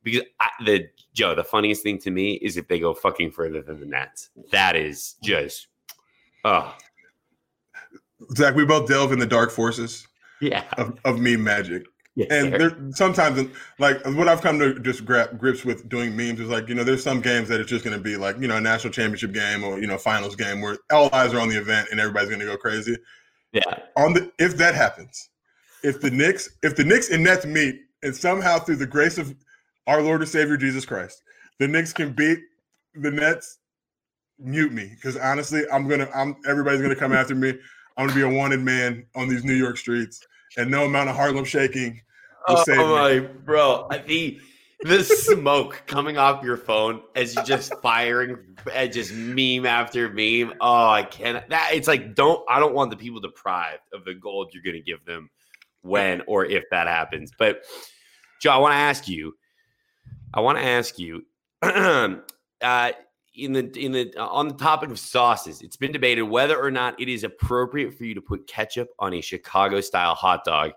[0.03, 3.61] Because I, the Joe, the funniest thing to me is if they go fucking further
[3.61, 4.29] than the Nets.
[4.51, 5.67] That is just,
[6.45, 6.75] oh.
[8.35, 10.07] Zach, we both delve in the dark forces.
[10.39, 10.63] Yeah.
[10.77, 11.87] Of, of meme magic.
[12.17, 16.39] Yes, and there, sometimes, like what I've come to just grab grips with doing memes
[16.39, 18.47] is like, you know, there's some games that it's just going to be like, you
[18.47, 21.47] know, a national championship game or you know, finals game where all eyes are on
[21.47, 22.97] the event and everybody's going to go crazy.
[23.51, 23.61] Yeah.
[23.95, 25.29] On the if that happens,
[25.83, 29.35] if the Knicks, if the Knicks and Nets meet, and somehow through the grace of
[29.85, 31.21] our Lord and Savior Jesus Christ,
[31.59, 32.39] the Knicks can beat
[32.95, 33.59] the Nets,
[34.39, 37.53] mute me because honestly, I'm gonna, I'm everybody's gonna come after me.
[37.95, 40.25] I'm gonna be a wanted man on these New York streets,
[40.57, 42.01] and no amount of Harlem shaking
[42.47, 44.39] oh, my, bro, the
[44.81, 48.37] the smoke coming off your phone as you just firing
[48.73, 50.53] and just meme after meme.
[50.61, 51.47] Oh, I can't.
[51.49, 52.43] That it's like don't.
[52.49, 55.29] I don't want the people deprived of the gold you're gonna give them
[55.81, 57.31] when or if that happens.
[57.37, 57.63] But
[58.41, 59.35] Joe, I want to ask you.
[60.33, 61.25] I want to ask you.
[61.63, 62.91] uh,
[63.37, 66.71] in the in the uh, on the topic of sauces, it's been debated whether or
[66.71, 70.71] not it is appropriate for you to put ketchup on a Chicago style hot dog.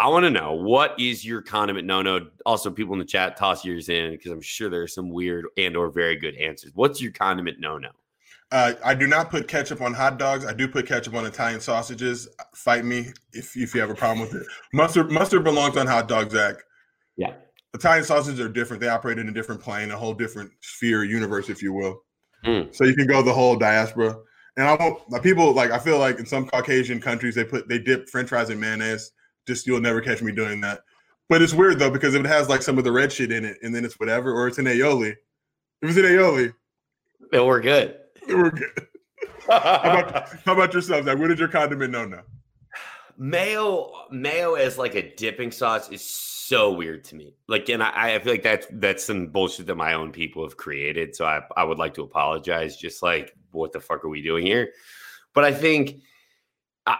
[0.00, 2.26] I want to know what is your condiment no no.
[2.46, 5.44] Also, people in the chat toss yours in because I'm sure there are some weird
[5.58, 6.72] and or very good answers.
[6.74, 7.90] What's your condiment no no?
[8.50, 10.46] Uh, I do not put ketchup on hot dogs.
[10.46, 12.28] I do put ketchup on Italian sausages.
[12.54, 14.46] Fight me if, if you have a problem with it.
[14.72, 16.56] Mustard mustard belongs on hot dogs, Zach.
[17.18, 17.34] Yeah.
[17.74, 18.80] Italian sausages are different.
[18.80, 22.02] They operate in a different plane, a whole different sphere, universe, if you will.
[22.46, 22.74] Mm.
[22.74, 24.16] So you can go the whole diaspora.
[24.56, 24.98] And I won't.
[25.10, 28.30] Like people like I feel like in some Caucasian countries they put they dip French
[28.30, 29.12] fries in mayonnaise.
[29.50, 30.82] Just you'll never catch me doing that.
[31.28, 33.44] But it's weird though because if it has like some of the red shit in
[33.44, 35.16] it, and then it's whatever, or it's an aioli.
[35.82, 36.54] If it's an aioli,
[37.32, 37.96] then we're good.
[38.28, 38.86] We're good.
[39.48, 41.04] how, about, how about yourself?
[41.04, 41.90] Like, what is your condiment?
[41.90, 42.20] No, no.
[43.18, 47.34] Mayo, mayo as like a dipping sauce is so weird to me.
[47.48, 50.56] Like, and I, I feel like that's that's some bullshit that my own people have
[50.56, 51.16] created.
[51.16, 52.76] So I, I would like to apologize.
[52.76, 54.70] Just like, what the fuck are we doing here?
[55.34, 56.02] But I think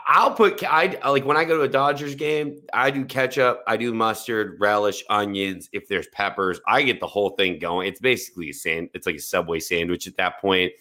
[0.06, 3.76] I'll put I like when I go to a Dodgers game, I do ketchup, I
[3.76, 5.68] do mustard, relish, onions.
[5.72, 7.88] If there's peppers, I get the whole thing going.
[7.88, 8.90] It's basically a sand.
[8.94, 10.72] It's like a Subway sandwich at that point.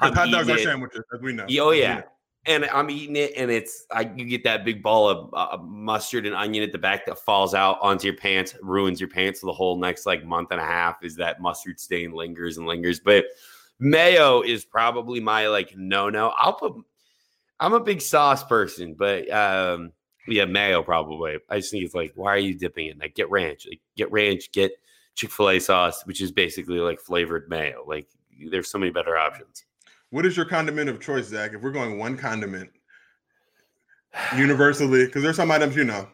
[0.00, 1.46] Hot dogs are sandwiches, as we know.
[1.60, 2.02] Oh yeah,
[2.46, 6.26] and I'm eating it, and it's I you get that big ball of uh, mustard
[6.26, 9.46] and onion at the back that falls out onto your pants, ruins your pants for
[9.46, 11.04] the whole next like month and a half.
[11.04, 13.00] Is that mustard stain lingers and lingers?
[13.00, 13.26] But
[13.78, 16.32] mayo is probably my like no no.
[16.36, 16.74] I'll put.
[17.60, 19.92] I'm a big sauce person, but um,
[20.26, 21.38] yeah, mayo probably.
[21.48, 22.98] I just think it's like, why are you dipping it?
[22.98, 24.72] Like, get ranch, like get ranch, get
[25.14, 27.84] Chick Fil A sauce, which is basically like flavored mayo.
[27.86, 28.06] Like,
[28.50, 29.64] there's so many better options.
[30.10, 31.52] What is your condiment of choice, Zach?
[31.52, 32.70] If we're going one condiment
[34.36, 36.08] universally, because there's some items you know,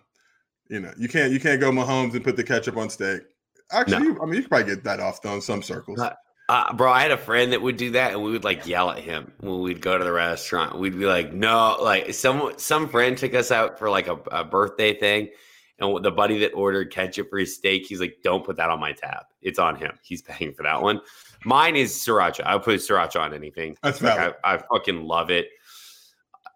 [0.69, 3.23] you know, you can't you can't go Mahomes and put the ketchup on steak.
[3.71, 4.23] Actually, no.
[4.23, 6.01] I mean, you could probably get that off though in some circles.
[6.01, 6.15] Uh,
[6.49, 8.91] uh, bro, I had a friend that would do that, and we would like yell
[8.91, 10.79] at him when we'd go to the restaurant.
[10.79, 14.45] We'd be like, "No!" Like some some friend took us out for like a, a
[14.45, 15.31] birthday thing,
[15.79, 18.79] and the buddy that ordered ketchup for his steak, he's like, "Don't put that on
[18.79, 19.25] my tab.
[19.41, 19.99] It's on him.
[20.03, 21.01] He's paying for that one."
[21.47, 22.47] Mine is sriracha.
[22.47, 23.77] I put sriracha on anything.
[23.83, 25.49] That's like, I, I, fucking love it.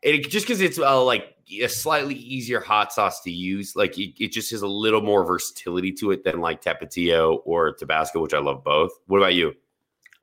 [0.02, 3.76] it just because it's uh, like a slightly easier hot sauce to use.
[3.76, 7.72] Like it, it, just has a little more versatility to it than like Tapatio or
[7.72, 8.92] Tabasco, which I love both.
[9.06, 9.54] What about you?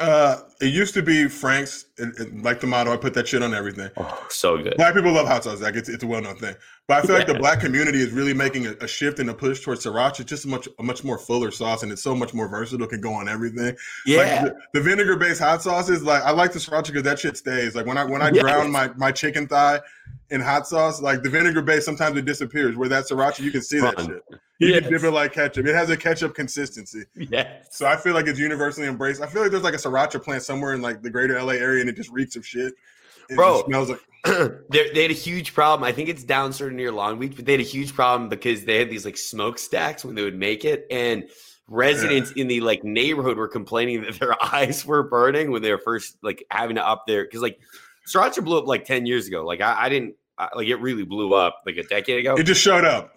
[0.01, 2.91] Uh, it used to be Frank's, it, it, like the motto.
[2.91, 3.89] I put that shit on everything.
[3.95, 4.75] Oh, so good.
[4.75, 5.61] Black people love hot sauce.
[5.61, 6.53] Like it's, it's a well known thing.
[6.87, 7.19] But I feel yeah.
[7.19, 10.19] like the black community is really making a, a, shift and a push towards sriracha.
[10.19, 12.87] It's just a much a much more fuller sauce, and it's so much more versatile.
[12.87, 13.77] Can go on everything.
[14.05, 14.17] Yeah.
[14.17, 17.37] Like the, the vinegar based hot sauces, like I like the sriracha because that shit
[17.37, 17.73] stays.
[17.73, 18.41] Like when I when I yes.
[18.41, 19.79] drown my my chicken thigh
[20.29, 22.75] in hot sauce, like the vinegar base, sometimes it disappears.
[22.75, 23.95] Where that sriracha, you can see Fun.
[23.95, 24.39] that shit.
[24.65, 24.83] You yes.
[24.83, 25.65] can dip it like ketchup.
[25.65, 27.03] It has a ketchup consistency.
[27.15, 27.57] Yeah.
[27.69, 29.21] So I feel like it's universally embraced.
[29.21, 31.81] I feel like there's like a sriracha plant somewhere in like the greater LA area,
[31.81, 32.73] and it just reeks of shit.
[33.29, 34.01] It Bro, smells like.
[34.71, 35.87] they had a huge problem.
[35.87, 38.29] I think it's down sort of near Long Beach, but they had a huge problem
[38.29, 41.29] because they had these like smokestacks when they would make it, and
[41.67, 42.41] residents yeah.
[42.41, 46.17] in the like neighborhood were complaining that their eyes were burning when they were first
[46.21, 47.59] like having to up there because like
[48.07, 49.45] sriracha blew up like ten years ago.
[49.45, 52.35] Like I, I didn't I, like it really blew up like a decade ago.
[52.35, 53.14] It just showed up.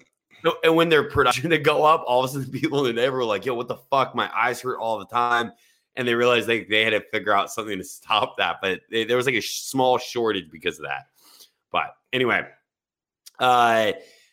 [0.62, 3.18] And when their production to go up, all of a sudden people in the neighborhood
[3.18, 4.14] were like, "Yo, what the fuck?
[4.14, 5.52] My eyes hurt all the time."
[5.96, 8.56] And they realized they, they had to figure out something to stop that.
[8.62, 11.06] But they, there was like a sh- small shortage because of that.
[11.72, 12.46] But anyway,
[13.40, 13.92] uh,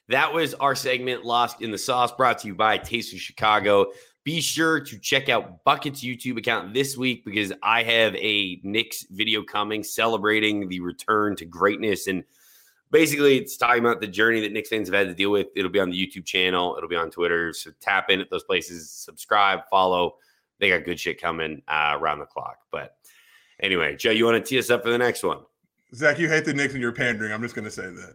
[0.09, 3.87] that was our segment Lost in the Sauce brought to you by Taste of Chicago.
[4.23, 9.05] Be sure to check out Bucket's YouTube account this week because I have a Knicks
[9.09, 12.23] video coming celebrating the return to greatness and
[12.95, 15.47] basically it's talking about the journey that Knicks fans have had to deal with.
[15.53, 17.51] It'll be on the YouTube channel, it'll be on Twitter.
[17.51, 20.15] So tap in at those places, subscribe, follow.
[20.59, 22.59] They got good shit coming uh, around the clock.
[22.71, 22.95] But
[23.59, 25.39] anyway, Joe, you want to tee us up for the next one?
[25.93, 27.33] Zach, you hate the Knicks and you're pandering.
[27.33, 28.13] I'm just going to say that.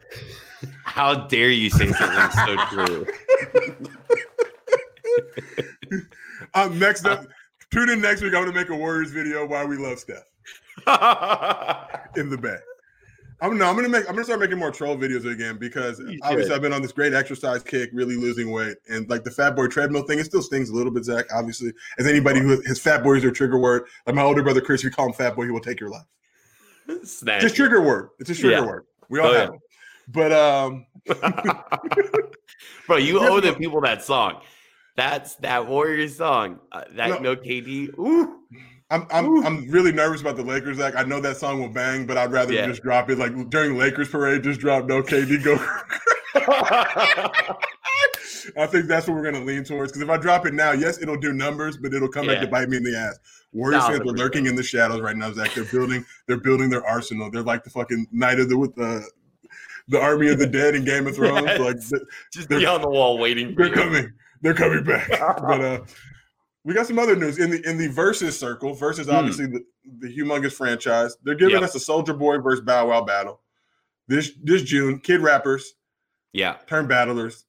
[0.85, 3.07] How dare you say something so true?
[6.55, 7.27] um, next up,
[7.71, 8.33] tune in next week.
[8.35, 10.25] I'm going to make a Warriors video why we love Steph
[12.17, 12.61] in the back.
[13.43, 16.55] I'm no, I'm gonna make I'm gonna start making more troll videos again because obviously
[16.55, 19.67] I've been on this great exercise kick, really losing weight, and like the fat boy
[19.67, 21.27] treadmill thing, it still stings a little bit, Zach.
[21.35, 24.61] Obviously, as anybody who his fat boy is their trigger word, like my older brother
[24.61, 26.07] Chris, if you call him fat boy, he will take your life.
[27.05, 27.43] Snatch.
[27.43, 28.11] Just trigger word.
[28.19, 28.67] It's a trigger yeah.
[28.67, 28.87] word.
[29.09, 29.55] We all oh, have yeah.
[29.55, 29.61] it.
[30.09, 30.87] But um
[32.87, 34.41] Bro, you owe the people that song.
[34.97, 36.59] That's that Warriors song.
[36.73, 37.97] Uh, that no, no KD.
[37.99, 38.41] Ooh.
[38.91, 40.79] I'm I'm I'm really nervous about the Lakers.
[40.79, 42.67] Like I know that song will bang, but I'd rather yeah.
[42.67, 44.43] just drop it like during Lakers parade.
[44.43, 45.57] Just drop no KD go.
[48.57, 49.93] I think that's what we're gonna lean towards.
[49.93, 52.35] Because if I drop it now, yes, it'll do numbers, but it'll come yeah.
[52.35, 53.19] back to bite me in the ass.
[53.53, 55.55] Warriors fans are lurking in the shadows right now, Zach.
[55.55, 57.31] They're building, they're building their arsenal.
[57.31, 59.09] They're like the fucking night of the with the
[59.89, 61.47] the army of the dead in Game of Thrones.
[61.47, 61.93] Yes.
[61.93, 63.55] Like just be on the wall waiting.
[63.55, 63.73] they're you.
[63.73, 64.13] coming.
[64.41, 65.09] They're coming back.
[65.19, 65.81] but uh
[66.65, 68.75] we got some other news in the in the Verzuz circle.
[68.77, 69.11] Verzuz hmm.
[69.11, 69.65] obviously the,
[70.01, 71.17] the humongous franchise.
[71.23, 71.63] They're giving yep.
[71.63, 73.41] us a Soulja Boy versus Bow Wow battle
[74.11, 74.99] this this June.
[74.99, 75.75] Kid rappers,
[76.33, 77.47] yeah, turn battlers.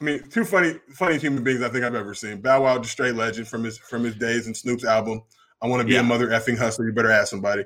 [0.00, 2.40] I mean, two funny funny human beings I think I've ever seen.
[2.40, 5.22] Bow Wow, just straight legend from his from his days in Snoop's album.
[5.62, 6.00] I want to be yeah.
[6.00, 6.86] a mother effing hustler.
[6.86, 7.64] You better ask somebody.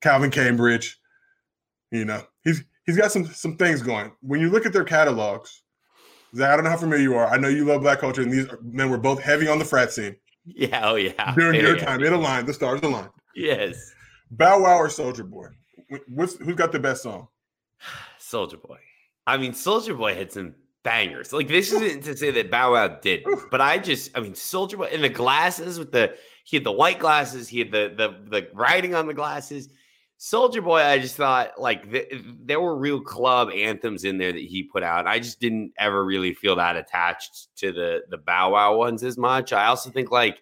[0.00, 0.98] Calvin Cambridge,
[1.90, 4.12] you know, he's he's got some some things going.
[4.20, 5.62] When you look at their catalogs,
[6.34, 7.26] Zach, I don't know how familiar you are.
[7.26, 9.92] I know you love black culture, and these men were both heavy on the frat
[9.92, 10.16] scene.
[10.44, 11.34] Yeah, oh yeah.
[11.34, 11.84] During yeah, your yeah.
[11.86, 12.46] time, it aligned.
[12.46, 13.10] The stars aligned.
[13.34, 13.92] Yes.
[14.30, 15.46] Bow Wow or Soulja Boy?
[16.08, 17.28] What's who's got the best song?
[18.20, 18.78] Soulja Boy.
[19.26, 21.32] I mean, Soulja Boy had some bangers.
[21.32, 24.76] Like this isn't to say that Bow Wow did, but I just, I mean, Soulja
[24.76, 26.14] Boy and the glasses with the
[26.44, 29.68] he had the white glasses, he had the the the writing on the glasses.
[30.18, 32.12] Soulja Boy, I just thought like th-
[32.44, 35.06] there were real club anthems in there that he put out.
[35.06, 39.16] I just didn't ever really feel that attached to the the Bow Wow ones as
[39.16, 39.52] much.
[39.52, 40.40] I also think like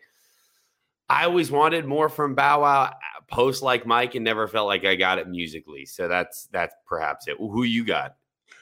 [1.11, 2.91] I always wanted more from Bow Wow uh,
[3.29, 5.85] post like Mike and never felt like I got it musically.
[5.85, 7.37] So that's that's perhaps it.
[7.39, 8.17] Who you got?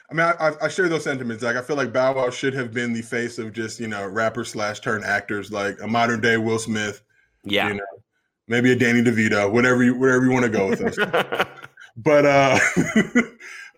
[0.09, 1.43] I mean, I, I share those sentiments.
[1.43, 4.05] Like, I feel like Bow Wow should have been the face of just you know
[4.05, 7.03] rapper slash turn actors, like a modern day Will Smith.
[7.43, 7.94] Yeah, you know,
[8.47, 10.95] maybe a Danny DeVito, whatever you whatever you want to go with us.
[11.97, 12.59] but uh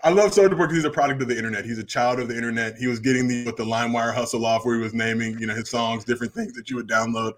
[0.03, 1.65] I love Boy because he's a product of the internet.
[1.65, 2.77] He's a child of the internet.
[2.77, 5.55] He was getting the with the LimeWire hustle off where he was naming, you know,
[5.55, 7.33] his songs, different things that you would download.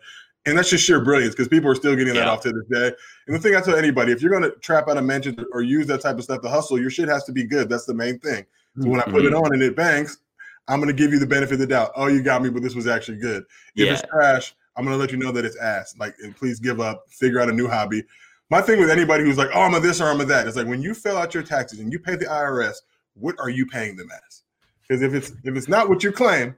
[0.45, 2.31] And that's just sheer brilliance because people are still getting that yeah.
[2.31, 2.95] off to this day.
[3.27, 5.61] And the thing I tell anybody, if you're going to trap out a mentions or
[5.61, 7.69] use that type of stuff to hustle, your shit has to be good.
[7.69, 8.45] That's the main thing.
[8.81, 9.43] So when I put it mm-hmm.
[9.43, 10.19] on and it bangs,
[10.67, 11.91] I'm going to give you the benefit of the doubt.
[11.95, 13.43] Oh, you got me, but this was actually good.
[13.75, 13.93] If yeah.
[13.93, 15.93] it's trash, I'm gonna let you know that it's ass.
[15.99, 18.01] Like, and please give up, figure out a new hobby.
[18.49, 20.55] My thing with anybody who's like, oh, I'm a this or I'm a that, it's
[20.55, 22.75] like when you fill out your taxes and you pay the IRS,
[23.13, 24.43] what are you paying them as?
[24.81, 26.57] Because if it's if it's not what you claim,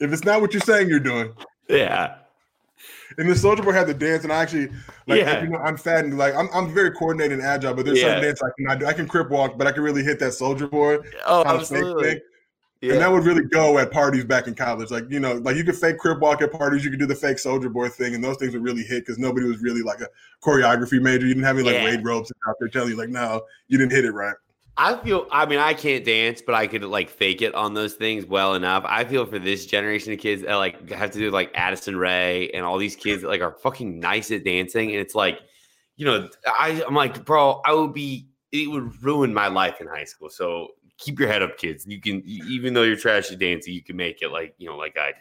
[0.00, 1.34] if it's not what you're saying you're doing,
[1.68, 2.16] yeah.
[3.18, 4.68] And the Soulja Boy had the dance, and I actually
[5.06, 5.42] like yeah.
[5.42, 8.06] you know I'm fat and like I'm I'm very coordinated and agile, but there's yeah.
[8.06, 8.86] certain dance I can I do.
[8.86, 10.98] I can crip walk, but I can really hit that Soulja Boy.
[11.26, 12.22] Oh, absolutely.
[12.82, 12.92] Yeah.
[12.92, 14.90] And that would really go at parties back in college.
[14.90, 17.14] Like, you know, like you could fake crip walk at parties, you could do the
[17.14, 20.00] fake Soulja Boy thing, and those things would really hit because nobody was really like
[20.00, 20.08] a
[20.42, 21.26] choreography major.
[21.26, 21.84] You didn't have any like yeah.
[21.84, 24.36] Wade ropes out there telling you, like, no, you didn't hit it right.
[24.78, 27.94] I feel, I mean, I can't dance, but I could like fake it on those
[27.94, 28.84] things well enough.
[28.86, 32.50] I feel for this generation of kids that like have to do like Addison Rae
[32.50, 34.90] and all these kids that like are fucking nice at dancing.
[34.90, 35.40] And it's like,
[35.96, 39.86] you know, I, I'm like, bro, I would be, it would ruin my life in
[39.86, 40.28] high school.
[40.28, 41.86] So keep your head up, kids.
[41.86, 44.96] You can, even though you're trashy dancing, you can make it like you know, like
[44.98, 45.16] I did.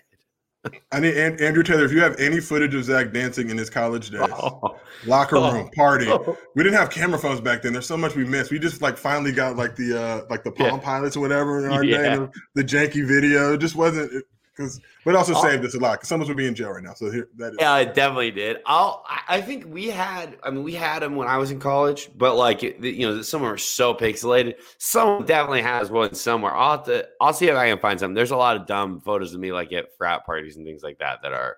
[0.91, 1.85] I need Andrew Taylor.
[1.85, 4.77] If you have any footage of Zach dancing in his college days, oh.
[5.05, 5.69] locker room, oh.
[5.75, 6.07] party.
[6.07, 6.37] Oh.
[6.55, 7.73] We didn't have camera phones back then.
[7.73, 8.51] There's so much we missed.
[8.51, 10.77] We just like finally got like the uh like the Palm yeah.
[10.79, 12.15] Pilots or whatever in our yeah.
[12.15, 12.27] day.
[12.55, 13.53] The janky video.
[13.53, 14.11] It just wasn't.
[14.11, 16.71] It, because but also I'll, saved us a lot because someone would be in jail
[16.71, 16.93] right now.
[16.93, 17.57] So here that is.
[17.59, 18.57] Yeah, it definitely did.
[18.65, 19.03] I'll.
[19.27, 20.37] I think we had.
[20.43, 23.43] I mean, we had them when I was in college, but like you know, some
[23.43, 24.55] are so pixelated.
[24.77, 26.55] Someone definitely has one somewhere.
[26.55, 27.07] I'll have to.
[27.19, 28.13] I'll see if I can find some.
[28.13, 30.99] There's a lot of dumb photos of me like at frat parties and things like
[30.99, 31.57] that that are.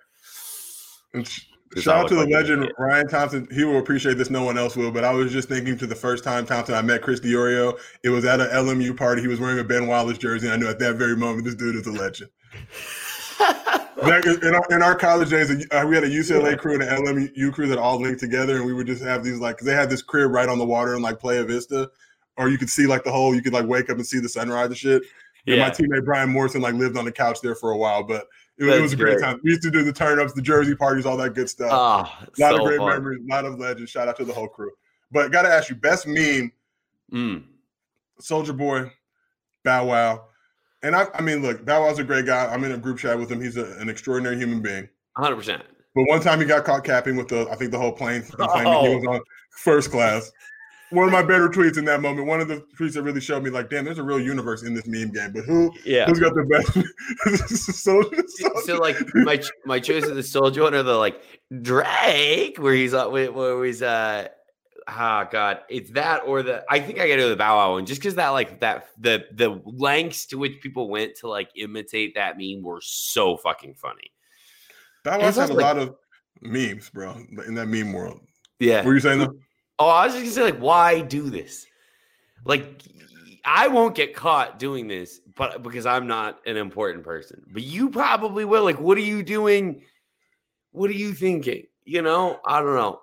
[1.76, 3.48] Shout out to the like legend Ryan Thompson.
[3.52, 4.30] He will appreciate this.
[4.30, 4.92] No one else will.
[4.92, 7.78] But I was just thinking to the first time Thompson I met Chris Diorio.
[8.04, 9.22] It was at an LMU party.
[9.22, 10.48] He was wearing a Ben Wallace jersey.
[10.48, 12.32] And I knew at that very moment this dude is a legend.
[14.04, 16.56] in, our, in our college days, uh, we had a UCLA yeah.
[16.56, 19.40] crew and an LMU crew that all linked together, and we would just have these
[19.40, 21.90] like they had this crib right on the water in like Playa Vista,
[22.38, 23.36] or you could see like the whole.
[23.36, 25.04] You could like wake up and see the sunrise and shit.
[25.46, 25.60] Yeah.
[25.60, 28.66] my teammate Brian Morrison like lived on the couch there for a while, but it,
[28.66, 29.40] it was a great, great, time.
[29.44, 31.70] We used to do the turn ups, the jersey parties, all that good stuff.
[31.72, 32.90] Oh, a lot so of great fun.
[32.90, 33.92] memories, a lot of legends.
[33.92, 34.72] Shout out to the whole crew.
[35.12, 36.52] But got to ask you, best meme,
[37.12, 37.44] mm.
[38.22, 38.92] Soulja Boy,
[39.64, 40.26] Bow Wow,
[40.84, 42.46] and I, I mean, look, Bow Wow's a great guy.
[42.46, 43.42] I'm in a group chat with him.
[43.42, 44.88] He's a, an extraordinary human being.
[45.16, 45.36] 100.
[45.36, 45.64] percent
[45.96, 48.24] But one time he got caught capping with the, I think the whole plane.
[48.40, 48.86] Oh.
[48.86, 50.32] He was on first class
[50.90, 52.28] one of my better tweets in that moment.
[52.28, 54.74] One of the tweets that really showed me, like, damn, there's a real universe in
[54.74, 55.34] this meme game.
[55.34, 56.70] But who, yeah, who's got the best?
[57.52, 58.60] Soulja, Soulja.
[58.62, 61.22] So, like, my my choice of the Soulja one or the like
[61.62, 64.30] Drake, where he's uh, where he's uh,
[64.88, 66.64] ah, oh god, it's that or the.
[66.70, 68.88] I think I got to go the Bow Wow one, just because that like that
[68.98, 73.76] the the lengths to which people went to like imitate that meme were so fucking
[73.76, 74.12] funny.
[75.04, 75.96] Bow Wow's had a like, lot of
[76.42, 78.22] memes, bro, in that meme world.
[78.60, 79.36] Yeah, what were you saying though?
[79.80, 81.68] Oh, I was just gonna say, like, why do this?
[82.46, 82.82] Like,
[83.46, 87.44] I won't get caught doing this, but because I'm not an important person.
[87.52, 88.64] But you probably will.
[88.64, 89.84] Like, what are you doing?
[90.72, 91.64] What are you thinking?
[91.86, 93.00] You know, I don't know.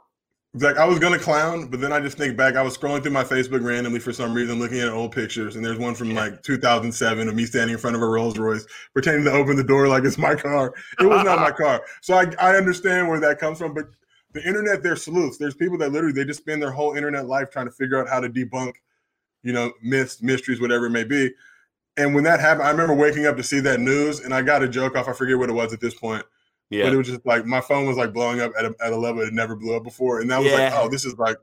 [0.56, 2.54] Like I was gonna clown, but then I just think back.
[2.54, 5.64] I was scrolling through my Facebook randomly for some reason, looking at old pictures, and
[5.64, 6.20] there's one from yeah.
[6.20, 9.64] like 2007 of me standing in front of a Rolls Royce, pretending to open the
[9.64, 10.72] door like it's my car.
[11.00, 13.74] It was not my car, so I I understand where that comes from.
[13.74, 13.86] But
[14.34, 15.38] the internet, they're sleuths.
[15.38, 18.08] There's people that literally they just spend their whole internet life trying to figure out
[18.08, 18.74] how to debunk,
[19.42, 21.30] you know, myths, mysteries, whatever it may be.
[21.96, 24.64] And when that happened, I remember waking up to see that news, and I got
[24.64, 25.08] a joke off.
[25.08, 26.24] I forget what it was at this point.
[26.68, 26.84] Yeah.
[26.84, 28.96] But it was just like my phone was like blowing up at a, at a
[28.96, 30.64] level it never blew up before, and that was yeah.
[30.64, 31.36] like, oh, this is like,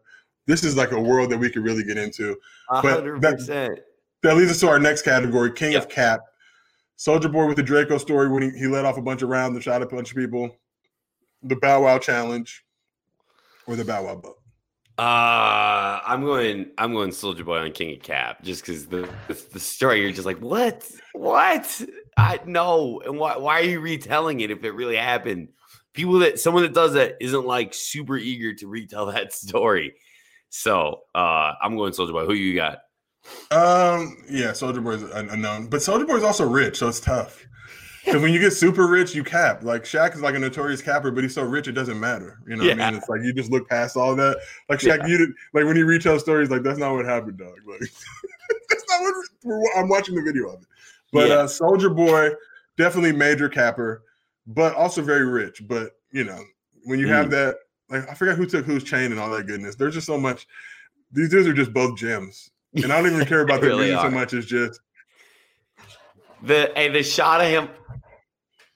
[0.46, 2.38] this is like a world that we could really get into.
[2.70, 2.82] 100%.
[2.82, 3.84] But that,
[4.24, 6.22] that leads us to our next category, King of Cap.
[6.98, 9.56] Soulja Boy with the Draco story when he, he let off a bunch of rounds
[9.56, 10.56] and shot a bunch of people.
[11.42, 12.64] The Bow Wow challenge
[13.72, 14.38] or the Bow Wow boat?
[14.98, 16.72] Uh, I'm going.
[16.78, 20.12] I'm going Soulja Boy on King of Cap, just because the, the, the story you're
[20.12, 21.82] just like, what, what?
[22.18, 23.38] I know, and why?
[23.38, 25.50] Why are you retelling it if it really happened?
[25.94, 29.96] People that someone that does that isn't like super eager to retell that story.
[30.50, 32.26] So, uh, I'm going Soulja Boy.
[32.26, 32.80] Who you got?
[33.50, 37.46] Um, yeah, Soulja Boy is unknown, but Soulja Boy is also rich, so it's tough.
[38.04, 39.64] Because when you get super rich, you cap.
[39.64, 42.40] Like Shaq is like a notorious capper, but he's so rich it doesn't matter.
[42.48, 42.74] You know, yeah.
[42.74, 44.38] I mean, it's like you just look past all that.
[44.70, 45.08] Like Shaq, yeah.
[45.08, 47.56] you did, like when he retells stories, like that's not what happened, dog.
[47.68, 47.80] Like
[48.70, 50.68] that's not what I'm watching the video of it.
[51.12, 51.36] But yeah.
[51.36, 52.32] uh Soulja Boy,
[52.78, 54.04] definitely major capper,
[54.48, 55.66] but also very rich.
[55.68, 56.44] But you know,
[56.86, 57.12] when you mm.
[57.12, 57.58] have that,
[57.90, 59.76] like I forgot who took whose chain and all that goodness.
[59.76, 60.48] There's just so much.
[61.12, 64.10] These dudes are just both gems, and I don't even care about the really so
[64.10, 64.80] much as just
[66.42, 67.70] the hey, the shot of him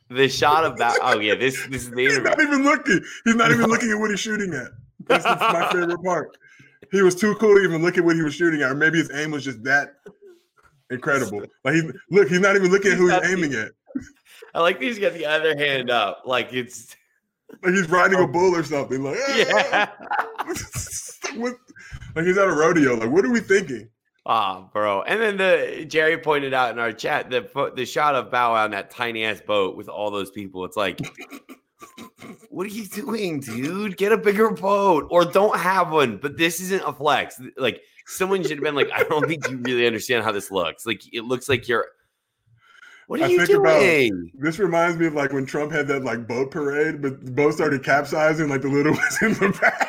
[0.10, 0.98] the shot of that.
[1.02, 3.02] Oh yeah, this this is the He's not even looking.
[3.24, 4.70] He's not even looking at what he's shooting at.
[5.08, 6.38] That's my favorite part.
[6.92, 9.00] He was too cool to even look at what he was shooting at, or maybe
[9.00, 9.96] his aim was just that
[10.90, 11.44] incredible.
[11.64, 13.72] Like he look, he's not even looking at who he's, he's aiming at.
[14.54, 16.96] I like he's got the other hand up, like it's
[17.64, 18.28] like he's riding a oh.
[18.28, 19.04] bull or something.
[19.04, 19.90] Like yeah,
[22.16, 22.96] like he's at a rodeo.
[22.96, 23.90] Like what are we thinking?
[24.28, 25.04] Ah, oh, bro.
[25.04, 28.64] And then the Jerry pointed out in our chat the the shot of Bow Wow
[28.64, 30.66] on that tiny ass boat with all those people.
[30.66, 31.00] It's like,
[32.50, 33.98] what are you doing, dude?
[33.98, 36.18] Get a bigger boat or don't have one.
[36.18, 37.40] But this isn't a flex.
[37.58, 40.88] Like someone should have been like, I don't think you really understand how this looks.
[40.88, 41.86] Like it looks like you're.
[43.08, 44.12] What are I you doing?
[44.12, 47.32] About, this reminds me of like when Trump had that like boat parade, but the
[47.32, 49.85] boat started capsizing, like the little ones in the back.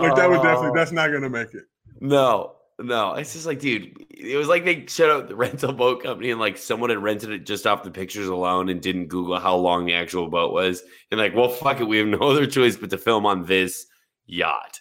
[0.00, 0.74] Like that was definitely oh.
[0.74, 1.64] that's not gonna make it.
[2.00, 3.14] No, no.
[3.14, 6.40] It's just like, dude, it was like they shut out the rental boat company and
[6.40, 9.86] like someone had rented it just off the pictures alone and didn't Google how long
[9.86, 10.82] the actual boat was.
[11.10, 13.86] And like, well, fuck it, we have no other choice but to film on this
[14.26, 14.80] yacht.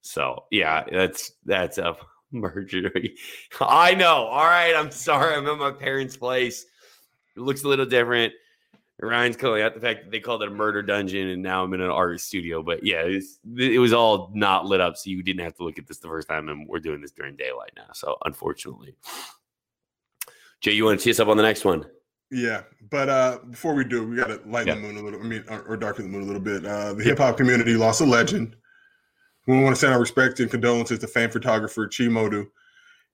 [0.00, 1.96] So yeah, that's that's a
[2.32, 2.90] merger.
[3.60, 4.26] I know.
[4.26, 5.34] All right, I'm sorry.
[5.34, 6.64] I'm at my parents' place.
[7.36, 8.32] It looks a little different.
[9.00, 11.72] Ryan's calling out the fact that they called it a murder dungeon, and now I'm
[11.72, 12.62] in an art studio.
[12.62, 15.64] But yeah, it was, it was all not lit up, so you didn't have to
[15.64, 16.48] look at this the first time.
[16.48, 18.96] And we're doing this during daylight now, so unfortunately,
[20.60, 21.86] Jay, you want to tee us up on the next one?
[22.30, 24.74] Yeah, but uh, before we do, we got to lighten yeah.
[24.74, 25.20] the moon a little.
[25.20, 26.66] I mean, or, or darken the moon a little bit.
[26.66, 28.56] Uh, the hip hop community lost a legend.
[29.46, 32.08] We want to send our respect and condolences to fan photographer Chi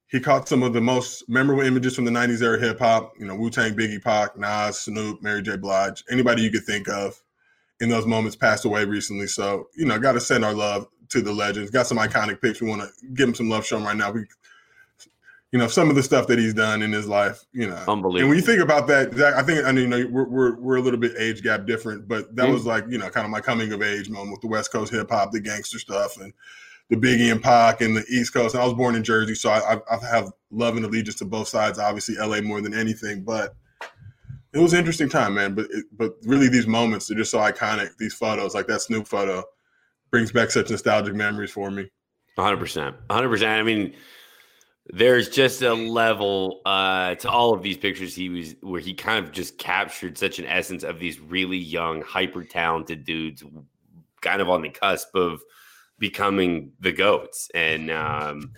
[0.08, 3.26] he caught some of the most memorable images from the 90s era hip hop, you
[3.26, 5.56] know, Wu Tang, Biggie, Pac, Nas, Snoop, Mary J.
[5.56, 7.20] Blige, anybody you could think of
[7.80, 9.26] in those moments passed away recently.
[9.26, 11.70] So, you know, got to send our love to the legends.
[11.70, 12.60] Got some iconic pics.
[12.60, 14.12] We want to give him some love, show him right now.
[14.12, 14.24] We,
[15.50, 17.83] you know, some of the stuff that he's done in his life, you know.
[17.88, 18.18] Unbelievable.
[18.18, 20.56] And when you think about that, Zach, I think, I mean, you know, we're, we're,
[20.60, 22.52] we're a little bit age gap different, but that mm-hmm.
[22.52, 24.92] was like, you know, kind of my coming of age moment with the West Coast
[24.92, 26.20] hip hop, the gangster stuff.
[26.20, 26.33] And,
[26.90, 28.54] the Biggie and Pac and the East Coast.
[28.54, 31.48] And I was born in Jersey, so I, I have love and allegiance to both
[31.48, 31.78] sides.
[31.78, 33.54] Obviously, LA more than anything, but
[34.52, 35.54] it was an interesting time, man.
[35.54, 37.90] But it, but really, these moments are just so iconic.
[37.98, 39.42] These photos, like that Snoop photo,
[40.10, 41.90] brings back such nostalgic memories for me.
[42.38, 42.94] 100%.
[43.08, 43.46] 100%.
[43.46, 43.94] I mean,
[44.87, 49.24] there's just a level uh, to all of these pictures he was where he kind
[49.24, 53.42] of just captured such an essence of these really young, hyper talented dudes,
[54.20, 55.42] kind of on the cusp of
[56.05, 57.50] becoming the goats.
[57.55, 58.52] And um,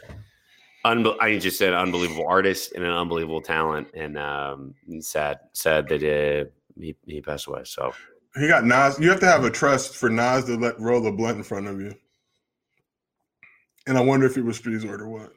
[0.84, 3.88] unbe- I just said unbelievable artist and an unbelievable talent.
[3.94, 7.62] And um, sad, sad that uh, he, he passed away.
[7.64, 7.92] So
[8.34, 8.98] he got Nas.
[8.98, 11.68] You have to have a trust for Nas to let roll a blunt in front
[11.68, 11.94] of you.
[13.86, 15.32] And I wonder if it was Streezord or what.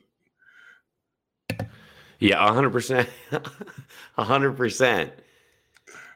[2.17, 3.07] Yeah, hundred percent,
[4.17, 5.13] hundred percent.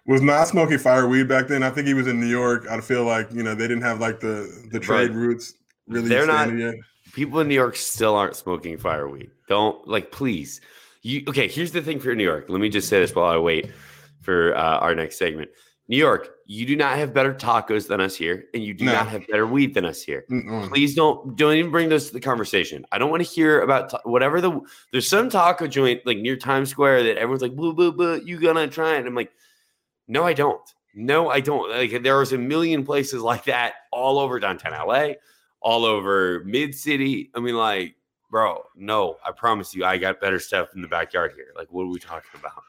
[0.05, 1.63] Was not smoking fire weed back then.
[1.63, 2.65] I think he was in New York.
[2.69, 5.53] I feel like you know they didn't have like the the trade routes
[5.87, 6.09] really.
[6.09, 6.55] They're not.
[6.55, 6.75] Yet.
[7.13, 9.29] People in New York still aren't smoking fire weed.
[9.47, 10.61] Don't like, please.
[11.01, 11.47] You okay?
[11.47, 12.45] Here's the thing for New York.
[12.49, 13.71] Let me just say this while I wait
[14.21, 15.51] for uh, our next segment.
[15.89, 18.93] New York, you do not have better tacos than us here, and you do no.
[18.93, 20.23] not have better weed than us here.
[20.31, 20.69] Mm-mm.
[20.69, 22.85] Please don't don't even bring those to the conversation.
[22.91, 24.61] I don't want to hear about ta- whatever the.
[24.91, 28.39] There's some taco joint like near Times Square that everyone's like, "Boo, boo, boo, you
[28.39, 29.31] gonna try it?" I'm like,
[30.07, 30.61] no, I don't.
[30.95, 31.69] No, I don't.
[31.69, 35.13] Like there's a million places like that all over downtown LA,
[35.63, 37.31] all over mid city.
[37.33, 37.95] I mean, like,
[38.29, 41.47] bro, no, I promise you, I got better stuff in the backyard here.
[41.55, 42.63] Like, what are we talking about?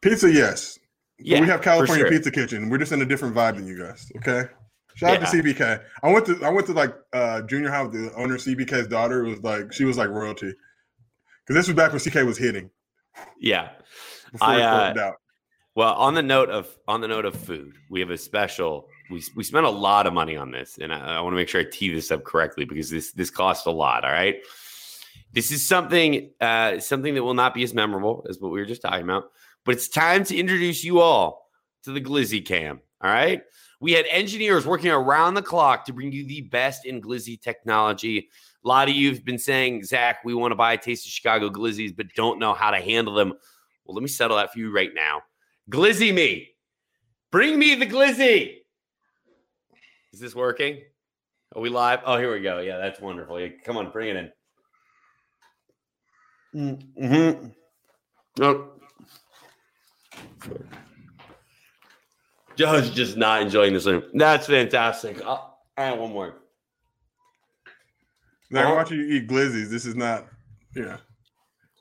[0.00, 0.78] Pizza, yes.
[1.18, 2.10] Yeah, we have California sure.
[2.10, 2.68] Pizza Kitchen.
[2.68, 4.10] We're just in a different vibe than you guys.
[4.18, 4.48] Okay.
[4.96, 5.26] Shout yeah.
[5.26, 5.82] out to CPK.
[6.02, 9.22] I went to I went to like uh junior high with the owner CPK's daughter.
[9.24, 10.52] was like she was like royalty.
[11.46, 12.70] Because this was back when CK was hitting.
[13.40, 13.70] Yeah.
[14.40, 15.12] I uh,
[15.74, 18.88] well, on the note of on the note of food, we have a special.
[19.14, 21.48] We we spent a lot of money on this, and I, I want to make
[21.48, 24.04] sure I tee this up correctly because this this costs a lot.
[24.04, 24.36] All right.
[25.32, 28.66] This is something uh, something that will not be as memorable as what we were
[28.66, 29.30] just talking about.
[29.64, 31.48] But it's time to introduce you all
[31.84, 32.80] to the Glizzy Cam.
[33.00, 33.42] All right.
[33.80, 38.30] We had engineers working around the clock to bring you the best in Glizzy technology.
[38.64, 41.12] A lot of you have been saying, Zach, we want to buy a Taste of
[41.12, 43.34] Chicago Glizzies, but don't know how to handle them.
[43.84, 45.22] Well, let me settle that for you right now.
[45.70, 46.48] Glizzy me.
[47.30, 48.63] Bring me the Glizzy.
[50.14, 50.80] Is this working?
[51.56, 51.98] Are we live?
[52.06, 52.60] Oh, here we go.
[52.60, 53.40] Yeah, that's wonderful.
[53.40, 54.30] Yeah, come on, bring it
[56.54, 56.86] in.
[56.96, 57.48] Mm-hmm.
[58.40, 58.74] Oh,
[62.54, 64.04] Joe's just not enjoying this one.
[64.14, 65.20] That's fantastic.
[65.26, 66.36] I'll add one more.
[68.52, 68.76] Now, oh.
[68.76, 69.68] watching you eat glizzies.
[69.68, 70.28] This is not,
[70.76, 70.98] yeah.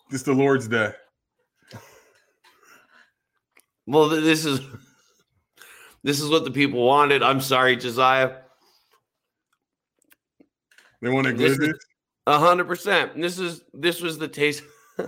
[0.09, 0.91] This is the Lord's day.
[3.85, 4.59] Well, this is
[6.03, 7.23] this is what the people wanted.
[7.23, 8.37] I'm sorry, Josiah.
[11.01, 11.73] They wanted glizzies.
[12.27, 13.19] A hundred percent.
[13.19, 14.63] This is this was the taste.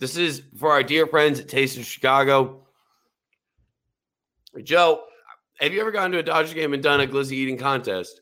[0.00, 2.60] This is for our dear friends at Taste of Chicago.
[4.62, 5.02] Joe,
[5.60, 8.20] have you ever gone to a Dodgers game and done a glizzy eating contest?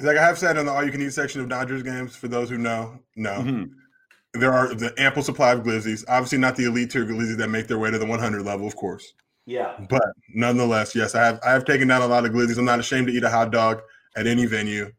[0.00, 2.26] Like I have said in the all you can eat section of Dodgers games, for
[2.26, 3.30] those who know, no.
[3.30, 4.40] Mm-hmm.
[4.40, 6.04] There are the ample supply of glizzies.
[6.08, 8.74] Obviously, not the elite tier glizzies that make their way to the 100 level, of
[8.74, 9.12] course.
[9.48, 9.72] Yeah.
[9.88, 12.58] But nonetheless, yes, I have I have taken down a lot of glizzies.
[12.58, 13.80] I'm not ashamed to eat a hot dog
[14.14, 14.92] at any venue.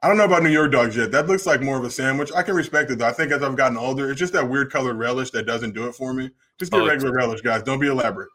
[0.00, 1.12] I don't know about New York dogs yet.
[1.12, 2.30] That looks like more of a sandwich.
[2.34, 3.06] I can respect it though.
[3.06, 5.86] I think as I've gotten older, it's just that weird colored relish that doesn't do
[5.86, 6.30] it for me.
[6.58, 7.62] Just get oh, regular relish, guys.
[7.62, 8.30] Don't be elaborate.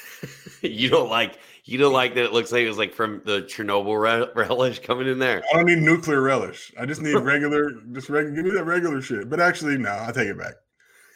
[0.62, 3.42] you don't like you don't like that it looks like it was like from the
[3.42, 5.42] Chernobyl re- relish coming in there.
[5.52, 6.72] I don't need nuclear relish.
[6.80, 8.34] I just need regular, just regular.
[8.34, 9.28] Give me that regular shit.
[9.28, 10.54] But actually, no, I take it back.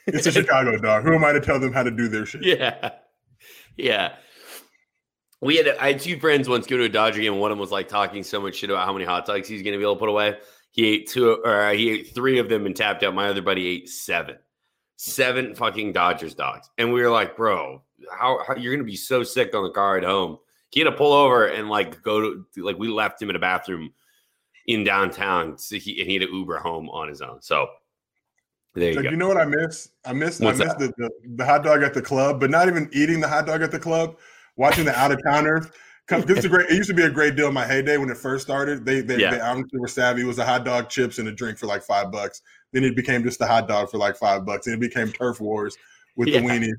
[0.07, 1.05] It's a Chicago dog.
[1.05, 2.45] Who am I to tell them how to do their shit?
[2.45, 2.91] Yeah,
[3.77, 4.17] yeah
[5.45, 7.57] we had I had two friends once go to a Dodger game, and one of
[7.57, 9.79] them was like talking so much shit about how many hot dogs he's going to
[9.79, 10.39] be able to put away.
[10.71, 13.15] He ate two, or uh, he ate three of them and tapped out.
[13.15, 14.37] My other buddy ate seven,
[14.97, 18.97] seven fucking Dodgers dogs, and we were like, bro, how, how you're going to be
[18.97, 20.39] so sick on the car at home?
[20.71, 23.41] He had to pull over and like go to like we left him in a
[23.41, 23.93] bathroom
[24.67, 27.43] in downtown, so he and he had to Uber home on his own.
[27.43, 27.69] So
[28.75, 29.11] there you like.
[29.11, 29.91] You know what I miss?
[30.05, 32.69] I miss What's I miss the, the, the hot dog at the club, but not
[32.69, 34.17] even eating the hot dog at the club
[34.57, 35.67] watching the out of towners.
[36.27, 36.69] This a great.
[36.69, 38.85] It used to be a great deal in my heyday when it first started.
[38.85, 39.31] They they, yeah.
[39.31, 40.21] they honestly were savvy.
[40.21, 42.43] It was a hot dog, chips, and a drink for like five bucks.
[42.73, 45.41] Then it became just a hot dog for like five bucks, and it became turf
[45.41, 45.77] wars
[46.17, 46.41] with yeah.
[46.41, 46.75] the weenies.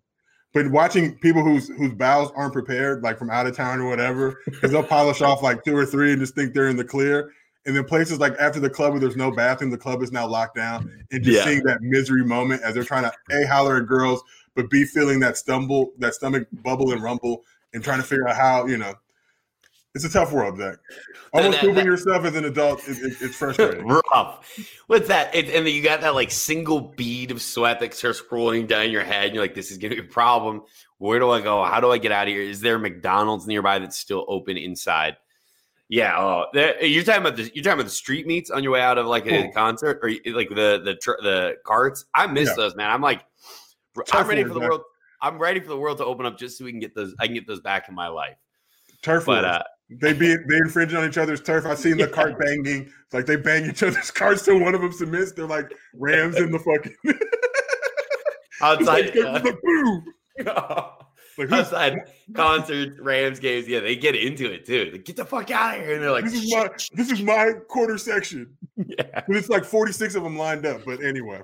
[0.54, 4.42] But watching people whose whose bowels aren't prepared, like from out of town or whatever,
[4.46, 7.32] because they'll polish off like two or three and just think they're in the clear.
[7.66, 10.28] And then places like after the club where there's no bathroom, the club is now
[10.28, 11.46] locked down, and just yeah.
[11.46, 14.22] seeing that misery moment as they're trying to a holler at girls,
[14.54, 17.44] but b feeling that stumble, that stomach bubble and rumble
[17.74, 18.94] and trying to figure out how you know
[19.96, 20.76] it's a tough world, Zach.
[21.34, 23.88] Almost proving yourself as an adult, it, it's frustrating.
[24.14, 24.60] Rough.
[24.90, 25.34] With that?
[25.34, 28.92] It, and then you got that like single bead of sweat that starts rolling down
[28.92, 29.28] your head.
[29.28, 30.64] And you're like, this is going to be a problem.
[30.98, 31.64] Where do I go?
[31.64, 32.42] How do I get out of here?
[32.42, 35.16] Is there McDonald's nearby that's still open inside?
[35.88, 36.46] Yeah, oh,
[36.82, 39.06] you're talking about the you're talking about the street meets on your way out of
[39.06, 42.06] like a concert or like the the the carts.
[42.16, 42.56] I miss yeah.
[42.56, 42.90] those, man.
[42.90, 43.24] I'm like,
[44.12, 44.82] I'm ready for the world.
[45.22, 47.14] I'm ready for the world to open up just so we can get those.
[47.20, 48.36] I can get those back in my life.
[49.04, 51.66] Turf, but uh, they be they infringe on each other's turf.
[51.66, 52.10] I've seen the yeah.
[52.10, 52.92] cart banging.
[53.06, 55.34] It's like they bang each other's carts till one of them submits.
[55.34, 56.96] They're like rams in the fucking
[58.62, 59.16] outside.
[59.16, 60.04] Like, uh, boo.
[61.38, 61.98] Like, outside
[62.34, 64.90] concerts, Rams games, yeah, they get into it too.
[64.92, 67.22] They get the fuck out of here, and they're like, "This is my this is
[67.22, 70.82] my quarter section." Yeah, but it's like forty six of them lined up.
[70.86, 71.42] But anyway,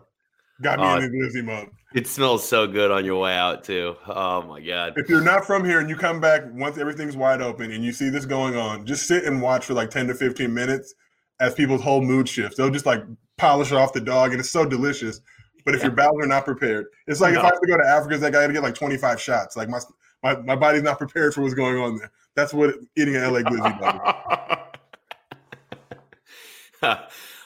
[0.61, 1.69] got me uh, in the Glizzy mode.
[1.93, 3.95] It smells so good on your way out too.
[4.07, 4.93] Oh my god!
[4.95, 7.91] If you're not from here and you come back once everything's wide open and you
[7.91, 10.93] see this going on, just sit and watch for like ten to fifteen minutes
[11.41, 12.55] as people's whole mood shifts.
[12.55, 13.03] They'll just like
[13.37, 15.19] polish off the dog, and it's so delicious.
[15.65, 15.87] But if yeah.
[15.87, 17.39] your bowels are not prepared, it's like no.
[17.39, 19.55] if I have to go to Africa, that guy to get like 25 shots.
[19.55, 19.79] Like my,
[20.23, 22.11] my my body's not prepared for what's going on there.
[22.35, 24.15] That's what eating an LA Glizzy does.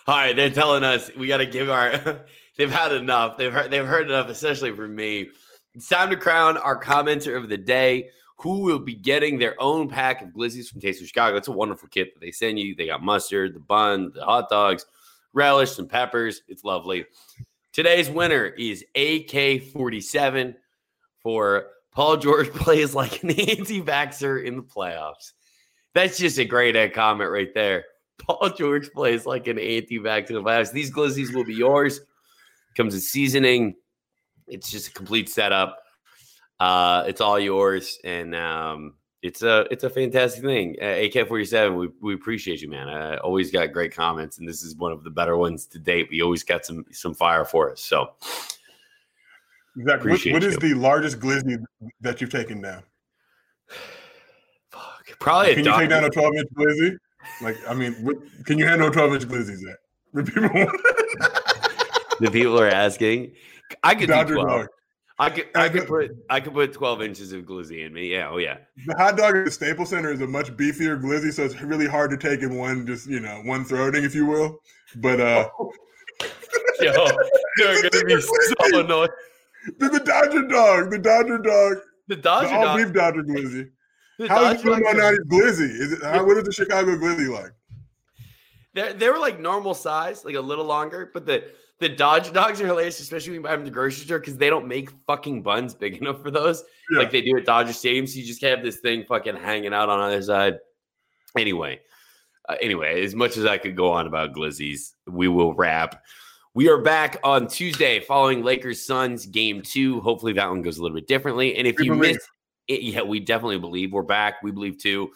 [0.07, 2.21] All right, they're telling us we got to give our
[2.57, 3.37] they've had enough.
[3.37, 5.29] They've heard they've heard enough, especially from me.
[5.73, 9.89] It's time to crown our commenter of the day, who will be getting their own
[9.89, 11.37] pack of glizzies from Taste of Chicago.
[11.37, 12.75] It's a wonderful kit that they send you.
[12.75, 14.85] They got mustard, the bun, the hot dogs,
[15.33, 16.43] relish, some peppers.
[16.47, 17.05] It's lovely.
[17.75, 20.55] Today's winner is AK47
[21.21, 25.33] for Paul George plays like an anti-vaxxer in the playoffs.
[25.93, 27.83] That's just a great comment right there.
[28.17, 30.71] Paul George plays like an anti-vaxxer in the playoffs.
[30.71, 31.99] These glizzies will be yours
[32.77, 33.75] comes with seasoning.
[34.47, 35.77] It's just a complete setup.
[36.61, 38.93] Uh, it's all yours, and um,
[39.25, 40.75] it's a it's a fantastic thing.
[40.79, 42.87] Uh, AK forty seven, we we appreciate you, man.
[42.87, 46.09] I always got great comments, and this is one of the better ones to date.
[46.11, 47.81] We always got some some fire for us.
[47.81, 48.11] So,
[49.75, 50.11] exactly.
[50.11, 51.57] What, what is the largest glizzy
[52.01, 52.83] that you've taken down?
[54.69, 55.55] Fuck, probably.
[55.55, 56.95] Can you take down a twelve inch glizzy?
[57.41, 59.59] Like, I mean, what, can you handle a twelve inch glizzy?
[60.13, 60.13] That
[62.19, 63.31] the people are asking.
[63.83, 64.61] I could Dodger do 12.
[64.61, 64.69] Dog.
[65.17, 68.11] I could I could put I could put 12 inches of glizzy in me.
[68.11, 68.57] Yeah, oh yeah.
[68.85, 71.87] The hot dog at the Staples Center is a much beefier glizzy, so it's really
[71.87, 74.59] hard to take in one just you know, one throating, if you will.
[74.97, 75.49] But uh
[76.81, 77.07] Yo,
[77.57, 79.09] they're gonna be so annoyed.
[79.79, 81.77] The, the Dodger dog, the Dodger dog.
[82.07, 83.69] The Dodger the all beef Dodger glizzy.
[84.19, 85.69] The how Dodger is not glizzy?
[85.69, 87.51] Is it how, what is the Chicago glizzy like?
[88.73, 91.45] They they were like normal size, like a little longer, but the
[91.79, 94.37] the Dodge dogs are hilarious, especially when you buy them at the grocery store because
[94.37, 96.99] they don't make fucking buns big enough for those, yeah.
[96.99, 98.07] like they do at Dodger Stadium.
[98.07, 100.59] So you just have this thing fucking hanging out on either side.
[101.37, 101.81] Anyway,
[102.47, 106.01] uh, anyway, as much as I could go on about glizzies, we will wrap.
[106.53, 109.99] We are back on Tuesday following Lakers Suns game two.
[109.99, 111.57] Hopefully that one goes a little bit differently.
[111.57, 112.29] And if we you missed
[112.69, 114.41] it, yeah, we definitely believe we're back.
[114.41, 115.11] We believe too.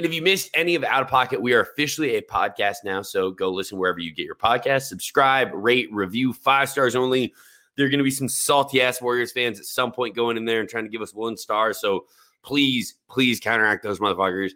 [0.00, 3.02] And if you missed any of Out of Pocket, we are officially a podcast now.
[3.02, 4.84] So go listen wherever you get your podcast.
[4.84, 7.34] Subscribe, rate, review, five stars only.
[7.76, 10.46] There are going to be some salty ass Warriors fans at some point going in
[10.46, 11.74] there and trying to give us one star.
[11.74, 12.06] So
[12.42, 14.52] please, please counteract those motherfuckers.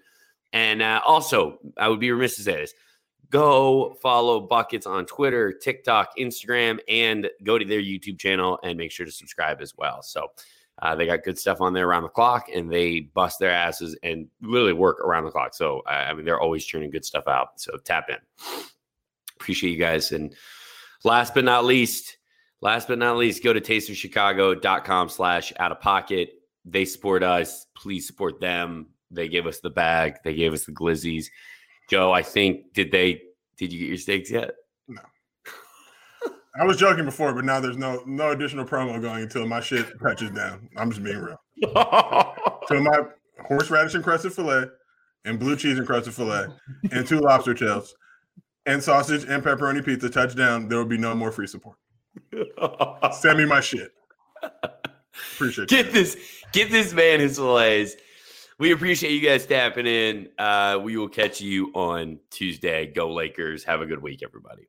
[0.54, 2.72] And uh, also, I would be remiss to say this
[3.28, 8.92] go follow Buckets on Twitter, TikTok, Instagram, and go to their YouTube channel and make
[8.92, 10.00] sure to subscribe as well.
[10.00, 10.28] So,
[10.82, 13.96] uh, they got good stuff on there around the clock, and they bust their asses
[14.02, 15.54] and literally work around the clock.
[15.54, 17.60] So I mean, they're always churning good stuff out.
[17.60, 18.16] So tap in.
[19.36, 20.12] Appreciate you guys.
[20.12, 20.34] And
[21.04, 22.16] last but not least,
[22.60, 26.30] last but not least, go to tasteofchicago.com slash out of pocket.
[26.64, 27.66] They support us.
[27.76, 28.86] Please support them.
[29.10, 30.16] They gave us the bag.
[30.24, 31.26] They gave us the glizzies.
[31.88, 33.22] Joe, I think did they
[33.56, 34.54] did you get your steaks yet?
[36.58, 39.86] I was joking before, but now there's no no additional promo going until my shit
[40.00, 40.68] touches down.
[40.76, 41.40] I'm just being real.
[42.68, 43.00] so my
[43.46, 44.66] horseradish encrusted fillet
[45.24, 46.46] and blue cheese encrusted fillet
[46.92, 47.94] and two lobster tails
[48.66, 51.76] and sausage and pepperoni pizza touchdown, there will be no more free support.
[53.12, 53.92] Send me my shit.
[55.34, 56.16] Appreciate get this
[56.52, 57.96] get this man his fillets.
[58.58, 60.28] We appreciate you guys tapping in.
[60.38, 62.86] Uh, we will catch you on Tuesday.
[62.86, 63.64] Go Lakers.
[63.64, 64.68] Have a good week, everybody.